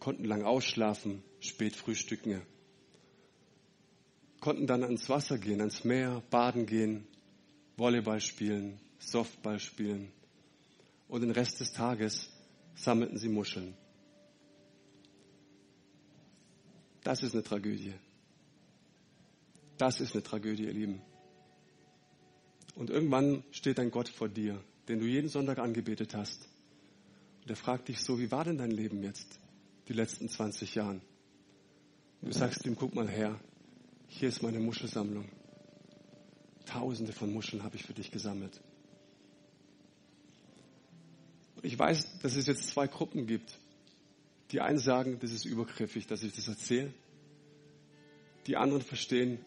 [0.00, 2.42] konnten lang ausschlafen, spät frühstücken,
[4.46, 7.04] konnten dann ans Wasser gehen, ans Meer, baden gehen,
[7.76, 10.12] Volleyball spielen, Softball spielen
[11.08, 12.30] und den Rest des Tages
[12.76, 13.74] sammelten sie Muscheln.
[17.02, 17.94] Das ist eine Tragödie.
[19.78, 21.02] Das ist eine Tragödie, ihr Lieben.
[22.76, 26.48] Und irgendwann steht ein Gott vor dir, den du jeden Sonntag angebetet hast.
[27.42, 29.40] Und er fragt dich so, wie war denn dein Leben jetzt,
[29.88, 31.00] die letzten 20 Jahre?
[32.22, 33.40] Du sagst ihm, guck mal her,
[34.08, 35.28] hier ist meine Muschelsammlung.
[36.64, 38.60] Tausende von Muscheln habe ich für dich gesammelt.
[41.62, 43.58] Ich weiß, dass es jetzt zwei Gruppen gibt.
[44.52, 46.92] Die einen sagen, das ist übergriffig, dass ich das erzähle.
[48.46, 49.44] Die anderen verstehen,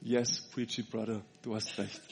[0.00, 2.02] yes, preachy brother, du hast recht.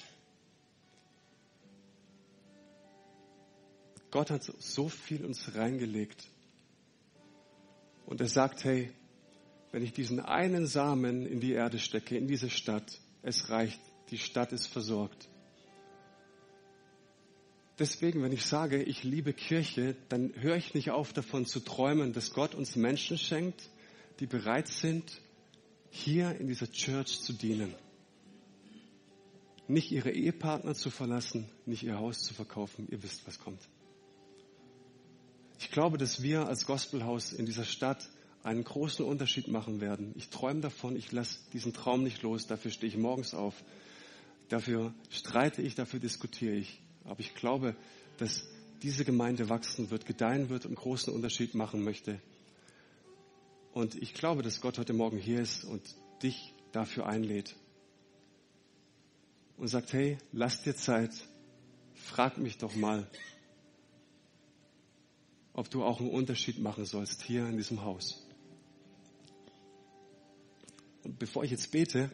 [4.11, 6.29] Gott hat so viel uns reingelegt.
[8.07, 8.93] Und er sagt, hey,
[9.75, 14.19] wenn ich diesen einen Samen in die Erde stecke, in diese Stadt, es reicht, die
[14.19, 15.29] Stadt ist versorgt.
[17.81, 22.13] Deswegen, wenn ich sage, ich liebe Kirche, dann höre ich nicht auf davon zu träumen,
[22.13, 23.69] dass Gott uns Menschen schenkt,
[24.21, 25.21] die bereit sind,
[25.91, 27.75] hier in dieser Church zu dienen.
[29.67, 32.87] Nicht ihre Ehepartner zu verlassen, nicht ihr Haus zu verkaufen.
[32.93, 33.69] Ihr wisst, was kommt.
[35.59, 38.09] Ich glaube, dass wir als Gospelhaus in dieser Stadt
[38.45, 40.13] einen großen Unterschied machen werden.
[40.17, 43.65] Ich träume davon, ich lasse diesen Traum nicht los, dafür stehe ich morgens auf,
[44.51, 46.83] dafür streite ich, dafür diskutiere ich.
[47.05, 47.75] Aber ich glaube,
[48.19, 48.47] dass
[48.83, 52.21] diese Gemeinde wachsen wird, gedeihen wird und großen Unterschied machen möchte.
[53.73, 55.83] Und ich glaube, dass Gott heute Morgen hier ist und
[56.23, 57.57] dich dafür einlädt.
[59.57, 61.13] Und sagt, hey, lass dir Zeit,
[61.95, 63.09] frag mich doch mal,
[65.55, 68.24] ob du auch einen Unterschied machen sollst hier in diesem Haus.
[71.05, 72.11] Und bevor ich jetzt bete,